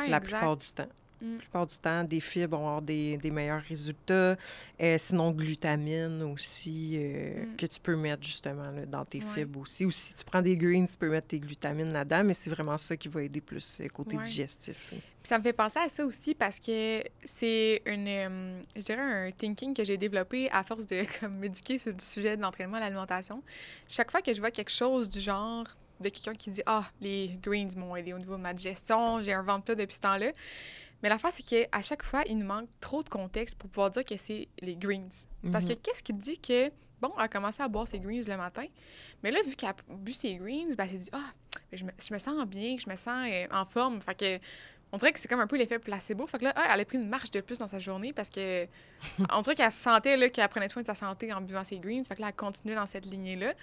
la 0.08 0.20
plupart 0.20 0.56
du 0.56 0.68
temps. 0.68 0.88
La 1.20 1.28
mm. 1.28 1.38
plupart 1.38 1.66
du 1.66 1.78
temps, 1.78 2.04
des 2.04 2.20
fibres 2.20 2.58
vont 2.58 2.66
avoir 2.66 2.82
des, 2.82 3.18
meilleurs 3.32 3.62
résultats. 3.62 4.36
Euh, 4.80 4.98
sinon, 4.98 5.30
glutamine 5.30 6.22
aussi, 6.22 6.96
euh, 6.96 7.44
mm. 7.44 7.56
que 7.56 7.66
tu 7.66 7.80
peux 7.80 7.96
mettre 7.96 8.22
justement 8.22 8.72
dans 8.86 9.04
tes 9.04 9.20
fibres 9.20 9.60
aussi. 9.60 9.86
Ou 9.86 9.90
si 9.90 10.14
tu 10.14 10.24
prends 10.24 10.42
des 10.42 10.56
greens, 10.56 10.90
tu 10.90 10.98
peux 10.98 11.08
mettre 11.08 11.28
tes 11.28 11.40
glutamines 11.40 11.92
là-dedans, 11.92 12.24
mais 12.24 12.34
c'est 12.34 12.50
vraiment 12.50 12.76
ça 12.76 12.96
qui 12.96 13.08
va 13.08 13.22
aider 13.22 13.40
plus 13.40 13.80
euh, 13.80 13.88
côté 13.88 14.18
digestif. 14.18 14.92
ça 15.22 15.38
me 15.38 15.42
fait 15.42 15.54
penser 15.54 15.78
à 15.78 15.88
ça 15.88 16.04
aussi 16.04 16.34
parce 16.34 16.58
que 16.58 17.02
c'est 17.24 17.80
une, 17.86 18.62
je 18.76 18.82
dirais 18.82 19.00
un 19.00 19.30
thinking 19.30 19.72
que 19.72 19.84
j'ai 19.84 19.96
développé 19.96 20.50
à 20.50 20.62
force 20.62 20.86
de 20.86 21.04
comme, 21.20 21.38
médiquer 21.38 21.78
sur 21.78 21.92
le 21.92 22.00
sujet 22.00 22.36
de 22.36 22.42
l'entraînement 22.42 22.76
à 22.76 22.80
l'alimentation. 22.80 23.42
Chaque 23.88 24.10
fois 24.10 24.20
que 24.20 24.34
je 24.34 24.40
vois 24.40 24.50
quelque 24.50 24.72
chose 24.72 25.08
du 25.08 25.20
genre 25.20 25.64
de 26.04 26.08
quelqu'un 26.10 26.34
qui 26.34 26.50
dit 26.50 26.62
Ah, 26.66 26.84
les 27.00 27.38
greens 27.42 27.74
m'ont 27.76 27.96
aidé 27.96 28.12
au 28.12 28.18
niveau 28.18 28.36
de 28.36 28.42
ma 28.42 28.54
digestion, 28.54 29.22
j'ai 29.22 29.32
un 29.32 29.42
ventre 29.42 29.64
plat 29.64 29.74
depuis 29.74 29.96
ce 29.96 30.00
temps-là. 30.00 30.32
Mais 31.02 31.10
la 31.10 31.18
face, 31.18 31.34
c'est 31.36 31.42
qu'à 31.42 31.82
chaque 31.82 32.02
fois, 32.02 32.22
il 32.26 32.38
nous 32.38 32.46
manque 32.46 32.68
trop 32.80 33.02
de 33.02 33.08
contexte 33.10 33.58
pour 33.58 33.68
pouvoir 33.68 33.90
dire 33.90 34.04
que 34.04 34.16
c'est 34.16 34.48
les 34.60 34.74
greens. 34.74 35.26
Parce 35.52 35.66
que 35.66 35.72
mhm. 35.72 35.78
qu'est-ce 35.82 36.02
qui 36.02 36.14
dit 36.14 36.38
que, 36.38 36.70
bon, 37.00 37.12
elle 37.18 37.24
a 37.24 37.28
commencé 37.28 37.62
à 37.62 37.68
boire 37.68 37.86
ses 37.86 37.98
greens 37.98 38.26
le 38.26 38.36
matin, 38.38 38.64
mais 39.22 39.30
là, 39.30 39.40
vu 39.46 39.54
qu'elle 39.54 39.68
a 39.68 39.76
bu 39.90 40.12
ses 40.12 40.36
greens, 40.36 40.74
ben, 40.76 40.84
elle 40.84 40.90
s'est 40.90 40.96
dit 40.96 41.10
Ah, 41.12 41.32
je 41.72 41.84
me, 41.84 41.90
je 41.98 42.14
me, 42.14 42.18
sens 42.18 42.46
bien, 42.46 42.76
je 42.78 42.88
me 42.88 42.96
sens 42.96 43.28
euh, 43.28 43.46
en 43.50 43.64
forme. 43.64 44.00
Fait 44.00 44.14
que. 44.14 44.44
On 44.92 44.96
dirait 44.96 45.12
que 45.12 45.18
c'est 45.18 45.26
comme 45.26 45.40
un 45.40 45.48
peu 45.48 45.56
l'effet 45.56 45.80
placebo. 45.80 46.24
Fait 46.28 46.38
que 46.38 46.44
là, 46.44 46.52
ah, 46.54 46.70
elle 46.72 46.80
a 46.80 46.84
pris 46.84 46.98
une 46.98 47.08
marche 47.08 47.32
de 47.32 47.40
plus 47.40 47.58
dans 47.58 47.66
sa 47.66 47.80
journée 47.80 48.12
parce 48.12 48.30
que 48.30 48.68
on 49.32 49.40
dirait 49.42 49.56
qu'elle 49.56 49.72
sentait 49.72 50.30
qu'elle 50.30 50.48
prenait 50.48 50.68
soin 50.68 50.82
de 50.82 50.86
sa 50.86 50.94
santé 50.94 51.32
en 51.32 51.40
buvant 51.40 51.64
ses 51.64 51.80
greens. 51.80 52.04
Fait 52.04 52.14
que 52.14 52.20
là, 52.20 52.28
elle 52.28 52.34
continuait 52.36 52.76
dans 52.76 52.86
cette 52.86 53.04
lignée-là 53.04 53.54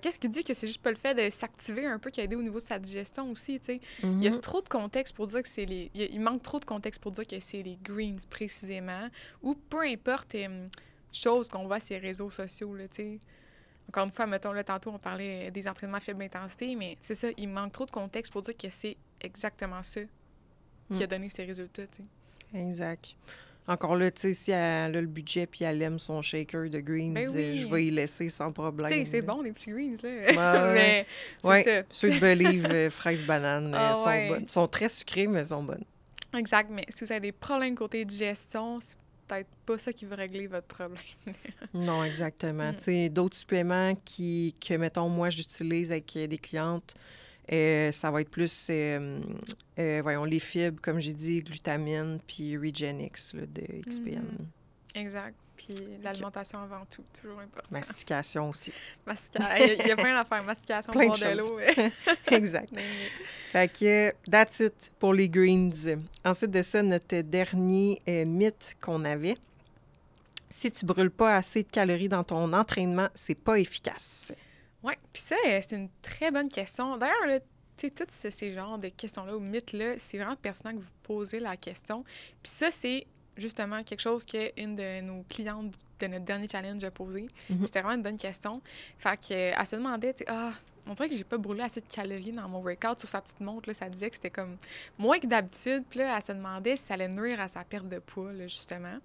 qu'est-ce 0.00 0.18
qui 0.18 0.28
dit 0.28 0.44
que 0.44 0.54
c'est 0.54 0.66
juste 0.66 0.82
pas 0.82 0.90
le 0.90 0.96
fait 0.96 1.14
de 1.14 1.30
s'activer 1.30 1.86
un 1.86 1.98
peu 1.98 2.10
qui 2.10 2.20
a 2.20 2.24
aidé 2.24 2.36
au 2.36 2.42
niveau 2.42 2.60
de 2.60 2.64
sa 2.64 2.78
digestion 2.78 3.30
aussi, 3.30 3.58
tu 3.60 3.66
sais? 3.66 3.80
Il 4.02 4.22
y 4.22 4.28
a 4.28 4.32
mhm. 4.32 4.40
trop 4.40 4.60
de 4.60 4.68
contexte 4.68 5.14
pour 5.14 5.26
dire 5.26 5.42
que 5.42 5.48
c'est 5.48 5.64
les... 5.64 5.90
Il, 5.94 6.20
manque 6.20 6.42
trop 6.42 6.58
de 6.58 6.64
contexte 6.64 7.00
pour 7.00 7.12
dire 7.12 7.26
que 7.26 7.38
c'est 7.40 7.62
les 7.62 7.78
greens, 7.82 8.26
précisément, 8.28 9.08
ou 9.42 9.54
peu 9.54 9.82
importe 9.82 10.34
euh, 10.34 10.68
chose 11.12 11.48
qu'on 11.48 11.66
voit 11.66 11.80
sur 11.80 11.94
les 11.94 12.08
réseaux 12.08 12.30
sociaux, 12.30 12.76
tu 12.78 12.88
sais. 12.92 13.20
Encore 13.88 14.06
une 14.06 14.10
fois, 14.10 14.26
mettons, 14.26 14.52
là, 14.52 14.64
tantôt, 14.64 14.90
on 14.90 14.98
parlait 14.98 15.50
des 15.50 15.68
entraînements 15.68 15.98
à 15.98 16.00
faible 16.00 16.22
intensité, 16.22 16.74
mais 16.74 16.96
c'est 17.00 17.14
ça, 17.14 17.28
il 17.36 17.48
manque 17.48 17.72
trop 17.72 17.86
de 17.86 17.90
contexte 17.90 18.32
pour 18.32 18.42
dire 18.42 18.56
que 18.56 18.70
c'est 18.70 18.96
exactement 19.20 19.82
ça 19.82 20.00
qui 20.92 21.02
a 21.02 21.06
mm. 21.06 21.10
donné 21.10 21.28
ces 21.28 21.44
résultats, 21.44 21.86
tu 21.86 22.02
sais. 22.02 22.58
Exact. 22.58 23.16
Encore 23.66 23.96
là, 23.96 24.10
tu 24.10 24.20
sais, 24.20 24.34
si 24.34 24.50
elle 24.50 24.94
a 24.94 25.00
le 25.00 25.06
budget 25.06 25.46
puis 25.46 25.64
elle 25.64 25.80
aime 25.80 25.98
son 25.98 26.20
shaker 26.20 26.68
de 26.68 26.80
greens, 26.80 27.14
ben 27.14 27.26
euh, 27.34 27.54
je 27.56 27.66
vais 27.66 27.86
y 27.86 27.90
laisser 27.90 28.28
sans 28.28 28.52
problème. 28.52 28.90
Tu 28.90 28.98
sais, 28.98 29.04
c'est 29.06 29.22
bon, 29.22 29.40
les 29.40 29.52
petits 29.52 29.70
greens, 29.70 29.96
là. 30.02 30.72
mais 30.74 31.06
ouais, 31.42 31.86
ceux 31.90 32.10
de 32.10 32.18
Believe, 32.18 32.66
euh, 32.70 32.90
fraises, 32.90 33.24
bananes, 33.24 33.74
euh, 33.74 33.78
ah, 33.90 33.94
sont 33.94 34.28
bonnes. 34.28 34.48
sont 34.48 34.68
très 34.68 34.90
sucrés, 34.90 35.26
mais 35.26 35.46
sont 35.46 35.62
bonnes. 35.62 35.84
Exact, 36.36 36.70
mais 36.70 36.84
si 36.90 37.04
vous 37.06 37.12
avez 37.12 37.20
des 37.20 37.32
problèmes 37.32 37.74
côté 37.74 38.04
digestion, 38.04 38.80
c'est 38.80 38.98
peut-être 39.26 39.48
pas 39.64 39.78
ça 39.78 39.94
qui 39.94 40.04
va 40.04 40.16
régler 40.16 40.46
votre 40.46 40.66
problème. 40.66 41.02
non, 41.74 42.04
exactement. 42.04 42.70
Mm. 42.70 42.76
Tu 42.76 42.84
sais, 42.84 43.08
d'autres 43.08 43.36
suppléments 43.36 43.94
qui, 44.04 44.54
que, 44.60 44.74
mettons, 44.74 45.08
moi, 45.08 45.30
j'utilise 45.30 45.90
avec 45.90 46.12
des 46.12 46.38
clientes, 46.38 46.94
euh, 47.52 47.92
ça 47.92 48.10
va 48.10 48.20
être 48.22 48.30
plus, 48.30 48.68
euh, 48.70 49.20
euh, 49.78 50.00
voyons, 50.02 50.24
les 50.24 50.38
fibres, 50.38 50.80
comme 50.80 51.00
j'ai 51.00 51.12
dit, 51.14 51.42
glutamine, 51.42 52.18
puis 52.26 52.56
Regenix 52.56 53.34
de 53.34 53.62
XPN. 53.86 54.20
Mhm. 54.20 54.46
Exact. 54.94 55.34
Puis 55.56 55.74
l'alimentation 56.02 56.58
avant 56.58 56.84
tout, 56.90 57.04
toujours 57.20 57.38
important. 57.38 57.68
Mastication 57.70 58.50
aussi. 58.50 58.72
Mastication. 59.06 59.76
Il 59.80 59.86
y, 59.86 59.92
a 59.92 59.96
plein 59.96 60.14
d'affaires. 60.14 60.42
Mastication, 60.44 60.92
plein 60.92 61.06
boire 61.06 61.18
de, 61.18 61.38
l'eau. 61.38 61.58
exact. 62.26 62.70
fait 63.52 63.72
que, 63.72 64.12
that's 64.28 64.60
it 64.60 64.90
pour 64.98 65.14
les 65.14 65.28
greens. 65.28 65.96
Ensuite 66.24 66.50
de 66.50 66.62
ça, 66.62 66.82
notre 66.82 67.20
dernier 67.20 68.02
mythe 68.26 68.76
qu'on 68.80 69.04
avait. 69.04 69.36
Si 70.50 70.70
tu 70.72 70.86
brûles 70.86 71.10
pas 71.10 71.36
assez 71.36 71.62
de 71.62 71.70
calories 71.70 72.08
dans 72.08 72.24
ton 72.24 72.52
entraînement, 72.52 73.08
c'est 73.14 73.40
pas 73.40 73.58
efficace. 73.58 74.32
Oui, 74.84 74.92
puis 75.12 75.22
ça, 75.22 75.34
euh, 75.46 75.60
c'est 75.66 75.76
une 75.76 75.88
très 76.02 76.30
bonne 76.30 76.48
question. 76.48 76.98
D'ailleurs, 76.98 77.40
tu 77.76 77.88
sais, 77.88 77.90
tous 77.90 78.06
ces, 78.10 78.52
genres 78.52 78.78
de 78.78 78.88
questions-là 78.88 79.34
ou 79.34 79.40
mythes-là, 79.40 79.94
c'est 79.98 80.18
vraiment 80.18 80.36
pertinent 80.36 80.72
que 80.72 80.82
vous 80.82 80.92
posez 81.02 81.40
la 81.40 81.56
question. 81.56 82.04
Puis 82.42 82.52
ça, 82.52 82.70
c'est 82.70 83.06
justement 83.36 83.82
quelque 83.82 84.00
chose 84.00 84.24
qu'une 84.24 84.76
de 84.76 85.00
nos 85.00 85.24
clientes 85.28 85.74
de 85.98 86.06
notre 86.06 86.24
dernier 86.24 86.46
challenge 86.46 86.84
a 86.84 86.90
posé. 86.90 87.26
Mhm. 87.48 87.66
C'était 87.66 87.80
vraiment 87.80 87.96
une 87.96 88.02
bonne 88.02 88.18
question. 88.18 88.60
Fait 88.98 89.18
qu'elle 89.18 89.58
euh, 89.58 89.64
se 89.64 89.74
demandait, 89.74 90.12
tu 90.12 90.18
sais, 90.18 90.24
ah, 90.28 90.52
on 90.86 90.92
dirait 90.92 91.08
que 91.08 91.16
j'ai 91.16 91.24
pas 91.24 91.38
brûlé 91.38 91.62
assez 91.62 91.80
de 91.80 91.86
calories 91.86 92.32
dans 92.32 92.48
mon 92.48 92.60
workout. 92.60 93.00
Sur 93.00 93.08
sa 93.08 93.22
petite 93.22 93.40
montre, 93.40 93.68
là, 93.70 93.74
ça 93.74 93.88
disait 93.88 94.10
que 94.10 94.16
c'était 94.16 94.30
comme 94.30 94.56
moins 94.98 95.18
que 95.18 95.26
d'habitude. 95.26 95.84
Puis 95.88 96.00
là, 96.00 96.16
elle 96.16 96.22
se 96.22 96.32
demandait 96.32 96.76
si 96.76 96.84
ça 96.84 96.94
allait 96.94 97.08
nuire 97.08 97.40
à 97.40 97.48
sa 97.48 97.64
perte 97.64 97.88
de 97.88 97.98
poids, 97.98 98.32
là, 98.32 98.46
justement. 98.46 98.98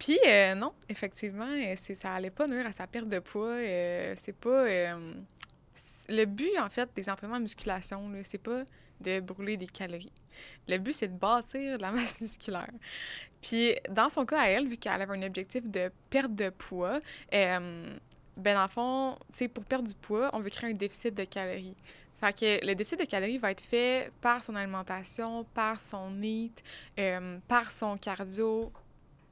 Puis 0.00 0.18
euh, 0.26 0.54
non, 0.54 0.72
effectivement, 0.88 1.44
euh, 1.44 1.76
ça 1.76 2.14
allait 2.14 2.30
pas 2.30 2.48
nuire 2.48 2.66
à 2.66 2.72
sa 2.72 2.86
perte 2.86 3.08
de 3.08 3.18
poids. 3.18 3.50
Euh, 3.50 4.14
c'est 4.16 4.32
pas... 4.32 4.64
le 6.08 6.24
but, 6.24 6.58
en 6.58 6.70
fait, 6.70 6.88
des 6.96 7.08
entraînements 7.10 7.36
de 7.36 7.42
musculation, 7.42 8.10
c'est 8.22 8.38
pas 8.38 8.64
de 9.00 9.20
brûler 9.20 9.58
des 9.58 9.66
calories. 9.66 10.12
Le 10.66 10.78
but, 10.78 10.94
c'est 10.94 11.08
de 11.08 11.18
bâtir 11.18 11.76
de 11.76 11.82
la 11.82 11.90
masse 11.92 12.18
musculaire. 12.18 12.70
Puis, 13.42 13.74
dans 13.90 14.08
son 14.08 14.24
cas 14.24 14.40
à 14.40 14.48
elle, 14.48 14.66
vu 14.66 14.78
qu'elle 14.78 15.00
avait 15.00 15.18
un 15.18 15.22
objectif 15.22 15.68
de 15.68 15.92
perte 16.08 16.34
de 16.34 16.48
poids, 16.48 17.00
ben 17.30 18.54
dans 18.54 18.62
le 18.62 18.68
fond, 18.68 19.18
pour 19.52 19.64
perdre 19.64 19.86
du 19.86 19.94
poids, 19.94 20.30
on 20.32 20.40
veut 20.40 20.48
créer 20.48 20.70
un 20.70 20.74
déficit 20.74 21.14
de 21.14 21.24
calories. 21.24 21.76
Fait 22.16 22.60
le 22.62 22.74
déficit 22.74 22.98
de 23.00 23.04
calories 23.04 23.38
va 23.38 23.50
être 23.50 23.62
fait 23.62 24.10
par 24.22 24.42
son 24.42 24.54
alimentation, 24.54 25.44
par 25.54 25.78
son 25.78 26.10
NEAT, 26.10 26.62
par 27.48 27.70
son 27.70 27.98
cardio, 27.98 28.72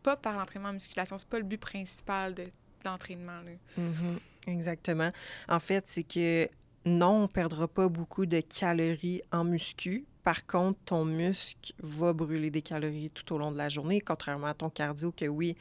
pas 0.09 0.17
par 0.17 0.39
l'entraînement 0.39 0.71
en 0.71 0.75
musculation. 0.75 1.19
C'est 1.19 1.29
pas 1.29 1.39
le 1.39 1.45
but 1.45 1.61
principal 1.61 2.35
de, 2.35 2.45
l'entraînement. 2.85 3.41
Mm-hmm. 3.79 4.19
Exactement. 4.47 5.11
En 5.49 5.59
fait, 5.59 5.85
c'est 5.87 6.05
que 6.05 6.49
non, 6.87 7.11
on 7.11 7.23
ne 7.23 7.27
perdra 7.27 7.69
pas 7.69 7.89
beaucoup 7.89 8.25
de 8.25 8.41
calories 8.41 9.21
en 9.33 9.45
muscu. 9.45 10.07
Par 10.25 10.47
contre, 10.47 10.79
ton 10.85 11.05
muscle 11.05 11.73
va 11.83 12.13
brûler 12.13 12.51
des 12.51 12.63
calories 12.63 13.11
tout 13.11 13.35
au 13.35 13.39
long 13.39 13.51
de 13.51 13.59
la 13.59 13.69
journée, 13.69 14.01
contrairement 14.01 14.47
à 14.47 14.55
ton 14.55 14.71
cardio, 14.71 15.13
que 15.13 15.27
oui, 15.27 15.57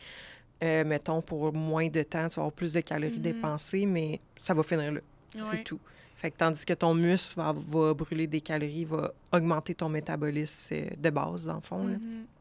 euh, 0.64 0.86
mettons, 0.86 1.22
pour 1.22 1.54
moins 1.54 1.90
de 1.90 2.04
temps, 2.04 2.30
tu 2.30 2.36
vas 2.36 2.44
avoir 2.44 2.52
plus 2.54 2.74
de 2.74 2.82
calories 2.82 3.18
mm-hmm. 3.18 3.22
dépensées, 3.22 3.86
mais 3.86 4.22
ça 4.38 4.54
va 4.54 4.64
finir 4.64 4.92
là. 4.94 5.02
C'est 5.36 5.64
tout. 5.64 5.80
Fait 6.16 6.32
que, 6.32 6.38
tandis 6.38 6.66
que 6.66 6.74
ton 6.74 6.96
muscle 6.96 7.40
va, 7.40 7.54
va, 7.54 7.94
brûler 7.94 8.26
des 8.26 8.42
calories, 8.42 8.86
va 8.86 9.14
augmenter 9.32 9.76
ton 9.76 9.90
métabolisme 9.90 10.74
euh, 10.74 10.90
de 10.98 11.10
base, 11.10 11.46
dans 11.46 11.56
le 11.56 11.62
fond. 11.62 11.88
Mm-hmm. 11.88 12.37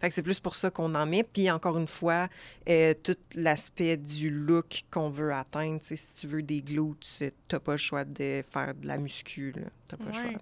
Fait 0.00 0.08
que 0.08 0.14
c'est 0.14 0.22
plus 0.22 0.40
pour 0.40 0.54
ça 0.54 0.70
qu'on 0.70 0.94
en 0.94 1.06
met. 1.06 1.22
Puis 1.22 1.50
encore 1.50 1.78
une 1.78 1.88
fois, 1.88 2.28
euh, 2.68 2.94
tout 3.02 3.16
l'aspect 3.34 3.96
du 3.96 4.30
look 4.30 4.82
qu'on 4.90 5.10
veut 5.10 5.32
atteindre. 5.32 5.78
Si 5.82 6.14
tu 6.14 6.26
veux 6.26 6.42
des 6.42 6.62
glutes, 6.62 7.24
t'as 7.48 7.60
pas 7.60 7.72
le 7.72 7.78
choix 7.78 8.04
de 8.04 8.42
faire 8.48 8.74
de 8.74 8.86
la 8.86 8.96
muscu. 8.98 9.54
T'as 9.88 9.96
pas 9.96 10.04
le 10.06 10.12
choix. 10.12 10.40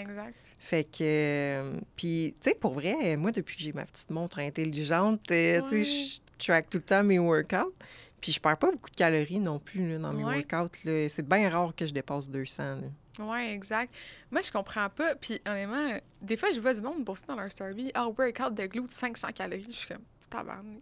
Exact. 0.00 0.34
Fait 0.58 0.84
que, 0.84 0.98
euh, 1.02 1.80
puis, 1.96 2.34
tu 2.40 2.50
sais, 2.50 2.54
pour 2.56 2.72
vrai, 2.72 3.16
moi, 3.16 3.30
depuis 3.30 3.56
que 3.56 3.62
j'ai 3.62 3.72
ma 3.72 3.84
petite 3.86 4.10
montre 4.10 4.40
intelligente, 4.40 5.20
euh, 5.30 5.60
tu 5.62 5.84
sais, 5.84 6.20
je 6.38 6.44
track 6.44 6.68
tout 6.68 6.78
le 6.78 6.84
temps 6.84 7.04
mes 7.04 7.18
workouts. 7.20 7.72
Puis 8.20 8.32
je 8.32 8.40
perds 8.40 8.56
pas 8.56 8.70
beaucoup 8.70 8.90
de 8.90 8.96
calories 8.96 9.38
non 9.38 9.58
plus 9.58 9.92
là, 9.92 9.98
dans 9.98 10.12
mes 10.12 10.24
workouts. 10.24 10.74
C'est 11.08 11.28
bien 11.28 11.48
rare 11.48 11.74
que 11.76 11.86
je 11.86 11.92
dépasse 11.92 12.28
200. 12.28 12.62
là. 12.62 12.76
Ouais, 13.18 13.52
exact. 13.54 13.92
Moi, 14.30 14.42
je 14.42 14.50
comprends 14.50 14.88
pas. 14.90 15.14
Puis, 15.14 15.40
honnêtement, 15.46 15.90
euh, 15.92 15.98
des 16.20 16.36
fois, 16.36 16.50
je 16.52 16.60
vois 16.60 16.74
du 16.74 16.80
monde 16.80 17.04
poster 17.04 17.26
dans 17.28 17.36
leur 17.36 17.50
story. 17.50 17.90
Ah, 17.94 18.08
workout 18.08 18.54
de 18.54 18.66
glutes 18.66 18.90
500 18.90 19.28
calories. 19.34 19.66
Je 19.68 19.76
suis 19.76 19.88
comme, 19.88 20.02
tabarnak. 20.30 20.80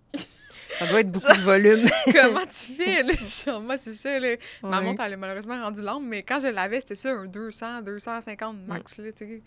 Ça 0.78 0.86
doit 0.86 1.00
être 1.00 1.10
beaucoup 1.10 1.26
de 1.36 1.40
volume. 1.42 1.86
Comment 2.14 2.46
tu 2.46 2.72
fais, 2.74 3.02
là? 3.02 3.12
Genre, 3.44 3.60
moi, 3.60 3.76
c'est 3.76 3.94
ça, 3.94 4.18
là. 4.18 4.36
Ma 4.62 4.80
montre, 4.80 5.02
elle 5.02 5.12
est 5.12 5.16
malheureusement 5.16 5.60
rendue 5.62 5.82
lente, 5.82 6.04
mais 6.04 6.22
quand 6.22 6.40
je 6.40 6.46
l'avais, 6.48 6.80
c'était 6.80 6.94
ça, 6.94 7.10
un 7.12 7.26
200, 7.26 7.82
250 7.82 8.56
max, 8.66 8.98
là, 8.98 9.12
tu 9.12 9.26
sais. 9.26 9.42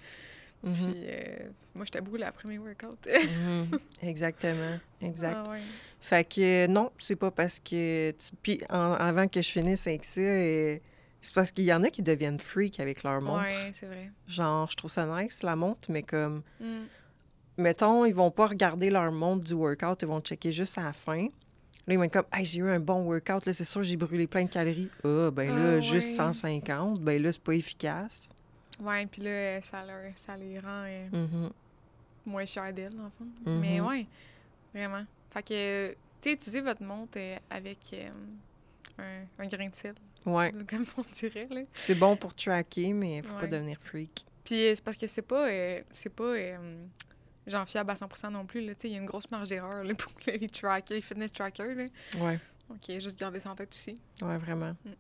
Mhm. 0.63 0.74
Puis, 0.74 0.93
euh, 1.08 1.38
moi, 1.76 1.86
j'étais 1.86 2.02
brûlée 2.02 2.24
après 2.24 2.48
mes 2.48 2.58
workouts. 2.58 2.98
Mhm. 3.08 3.80
Exactement. 4.04 4.80
Exact. 5.02 5.38
Ah, 5.45 5.50
ouais. 5.52 5.60
Fait 6.02 6.24
que 6.28 6.67
non, 6.67 6.91
c'est 7.00 7.15
pas 7.15 7.32
parce 7.32 7.60
que. 7.60 8.12
Tu... 8.12 8.30
Puis 8.41 8.62
en- 8.69 8.93
avant 8.93 9.28
que 9.28 9.41
je 9.41 9.50
finisse 9.52 9.86
avec 9.88 10.06
ça, 10.06 10.21
c'est 11.26 11.34
parce 11.36 11.52
qu'il 11.52 11.66
y 11.66 11.74
en 11.74 11.84
a 11.84 11.90
qui 11.90 12.02
deviennent 12.02 12.40
freak 12.40 12.80
avec 12.80 13.04
leur 13.04 13.20
montre. 13.22 13.44
Ouais, 13.44 13.72
c'est 13.74 13.88
vrai. 13.88 14.12
Genre, 14.28 14.70
je 14.70 14.76
trouve 14.76 14.92
ça 14.92 15.06
nice, 15.06 15.44
la 15.44 15.56
montre, 15.56 15.90
mais 15.92 16.04
comme. 16.04 16.42
Mm. 16.60 16.84
mettons, 17.58 18.06
ils 18.06 18.14
vont 18.14 18.32
pas 18.32 18.48
regarder 18.48 18.90
leur 18.90 19.12
montre 19.12 19.44
du 19.46 19.54
workout, 19.54 20.02
ils 20.02 20.08
vont 20.08 20.22
checker 20.22 20.52
juste 20.52 20.78
à 20.78 20.84
la 20.84 20.94
fin. 20.94 21.28
Là, 21.88 21.94
ils 21.94 21.98
vont 21.98 22.04
être 22.04 22.14
comme, 22.14 22.26
hey, 22.34 22.46
j'ai 22.46 22.60
eu 22.60 22.70
un 22.70 22.80
bon 22.80 23.04
workout, 23.04 23.46
là, 23.46 23.54
c'est 23.54 23.64
sûr, 23.64 23.84
j'ai 23.84 23.96
brûlé 23.96 24.26
plein 24.28 24.44
de 24.44 24.50
calories. 24.50 24.90
Ah, 25.04 25.30
ben 25.32 25.50
là, 25.50 25.76
Ah, 25.76 25.80
juste 25.80 26.10
ouais. 26.10 26.16
150, 26.34 27.00
ben 27.00 27.22
là, 27.22 27.32
c'est 27.32 27.42
pas 27.42 27.54
efficace. 27.54 28.30
Ouais, 28.80 29.06
puis 29.06 29.22
là, 29.22 29.62
ça, 29.62 29.86
leur, 29.86 30.02
ça 30.16 30.36
les 30.36 30.60
rend 30.60 30.84
euh, 30.86 31.08
Mhm. 31.12 31.50
moins 32.26 32.46
chers 32.46 32.74
d'elle, 32.74 32.94
dans 32.96 33.04
le 33.06 33.10
fond. 33.12 33.28
Mhm. 33.46 33.60
Mais 33.60 33.80
ouais, 33.82 34.06
vraiment. 34.74 35.06
Fait 35.32 35.44
que, 35.44 35.90
tu 35.92 35.98
sais, 36.22 36.34
utilisez 36.34 36.62
votre 36.62 36.84
montre 36.84 37.18
euh, 37.18 37.38
avec 37.50 37.78
euh, 37.94 38.10
un, 38.98 39.44
un 39.44 39.48
grain 39.48 39.68
de 39.68 39.76
sel, 39.76 39.94
Ouais, 40.26 40.52
comme 40.70 40.86
on 40.98 41.06
dirait, 41.14 41.48
là. 41.50 41.62
c'est 41.76 41.96
bon 41.96 42.16
pour 42.16 42.36
tracker, 42.36 42.94
mais 42.94 43.22
faut 43.22 43.36
pas 43.36 43.48
devenir 43.48 43.78
freak. 43.80 44.26
Puis 44.44 44.64
euh, 44.66 44.74
c'est 44.76 44.84
parce 44.84 44.98
que 44.98 45.08
c'est 45.08 45.22
pas, 45.22 45.48
euh, 45.48 45.82
c'est 45.92 46.14
pas 46.14 46.24
euh, 46.24 46.78
genre 47.48 47.68
fiable 47.68 47.92
à 47.92 47.96
100% 47.96 48.32
non 48.32 48.46
plus, 48.46 48.62
il 48.84 48.90
y 48.90 48.96
a 48.96 48.98
une 48.98 49.06
grosse 49.06 49.30
marge 49.32 49.50
d'erreur, 49.50 49.84
pour 49.98 50.12
les 50.28 50.48
trackers, 50.48 50.96
les 50.96 51.02
fitness 51.02 51.32
trackers, 51.32 51.76
là. 51.76 51.86
Ouais, 52.20 52.40
OK, 52.70 53.00
juste 53.00 53.20
garder 53.20 53.40
ça 53.40 53.52
en 53.52 53.56
tête 53.56 53.74
aussi. 53.74 54.00
ouais, 54.22 54.38
vraiment. 54.38 54.76
Mm. 54.86 54.92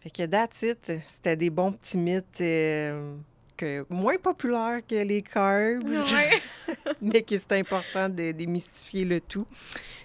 Fait 0.00 0.10
que 0.10 0.26
that's 0.26 0.62
it. 0.62 0.92
C'était 1.04 1.36
des 1.36 1.50
bons 1.50 1.72
petits 1.72 1.98
mythes 1.98 2.40
euh, 2.40 3.16
que, 3.56 3.84
moins 3.88 4.16
populaires 4.16 4.80
que 4.86 4.94
les 4.94 5.22
carbs. 5.22 5.88
Ouais. 5.88 6.42
mais 7.02 7.22
que 7.22 7.36
c'est 7.36 7.52
important 7.52 8.08
de 8.08 8.32
démystifier 8.32 9.04
le 9.04 9.20
tout. 9.20 9.46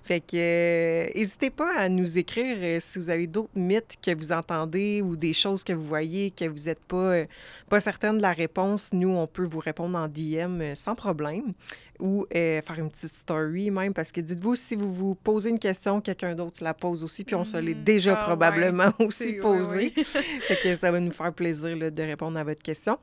Fait 0.05 0.19
que 0.19 0.35
euh, 0.35 1.07
n'hésitez 1.15 1.49
pas 1.49 1.77
à 1.77 1.87
nous 1.87 2.17
écrire 2.17 2.57
euh, 2.59 2.77
si 2.81 2.99
vous 2.99 3.09
avez 3.09 3.25
d'autres 3.25 3.55
mythes 3.55 3.95
que 4.05 4.13
vous 4.13 4.33
entendez 4.33 5.01
ou 5.01 5.15
des 5.15 5.31
choses 5.31 5.63
que 5.63 5.71
vous 5.71 5.85
voyez 5.85 6.29
que 6.29 6.43
vous 6.43 6.65
n'êtes 6.65 6.81
pas, 6.83 6.97
euh, 6.97 7.25
pas 7.69 7.79
certaine 7.79 8.17
de 8.17 8.21
la 8.21 8.33
réponse. 8.33 8.91
Nous, 8.91 9.07
on 9.07 9.27
peut 9.27 9.45
vous 9.45 9.59
répondre 9.59 9.97
en 9.97 10.09
DM 10.09 10.59
euh, 10.61 10.75
sans 10.75 10.93
problème 10.93 11.53
ou 12.01 12.25
euh, 12.35 12.61
faire 12.61 12.79
une 12.79 12.89
petite 12.89 13.07
story 13.11 13.71
même 13.71 13.93
parce 13.93 14.11
que 14.11 14.19
dites-vous 14.19 14.57
si 14.57 14.75
vous 14.75 14.91
vous 14.93 15.15
posez 15.15 15.51
une 15.51 15.59
question, 15.59 16.01
quelqu'un 16.01 16.35
d'autre 16.35 16.61
la 16.61 16.73
pose 16.73 17.01
aussi 17.03 17.23
puis 17.23 17.35
on 17.35 17.45
se 17.45 17.55
l'est 17.55 17.73
Mhm. 17.75 17.83
déjà 17.85 18.19
Ah, 18.19 18.23
probablement 18.25 18.91
ouais. 18.99 19.05
aussi 19.05 19.25
C'est- 19.25 19.33
ouais, 19.35 19.39
posé. 19.39 19.93
ouais. 19.95 20.03
fait 20.41 20.57
que 20.61 20.75
ça 20.75 20.91
va 20.91 20.99
nous 20.99 21.13
faire 21.13 21.31
plaisir 21.31 21.77
là, 21.77 21.89
de 21.89 22.03
répondre 22.03 22.37
à 22.37 22.43
votre 22.43 22.61
question. 22.61 22.97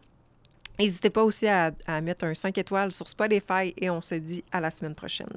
N'hésitez 0.80 1.10
pas 1.10 1.22
aussi 1.22 1.46
à, 1.46 1.72
mettre 2.00 2.24
un 2.24 2.32
5 2.32 2.56
étoiles 2.56 2.90
sur 2.90 3.06
Spotify 3.06 3.74
et 3.76 3.90
on 3.90 4.00
se 4.00 4.14
dit 4.14 4.42
à 4.50 4.60
la 4.60 4.70
semaine 4.70 4.94
prochaine. 4.94 5.28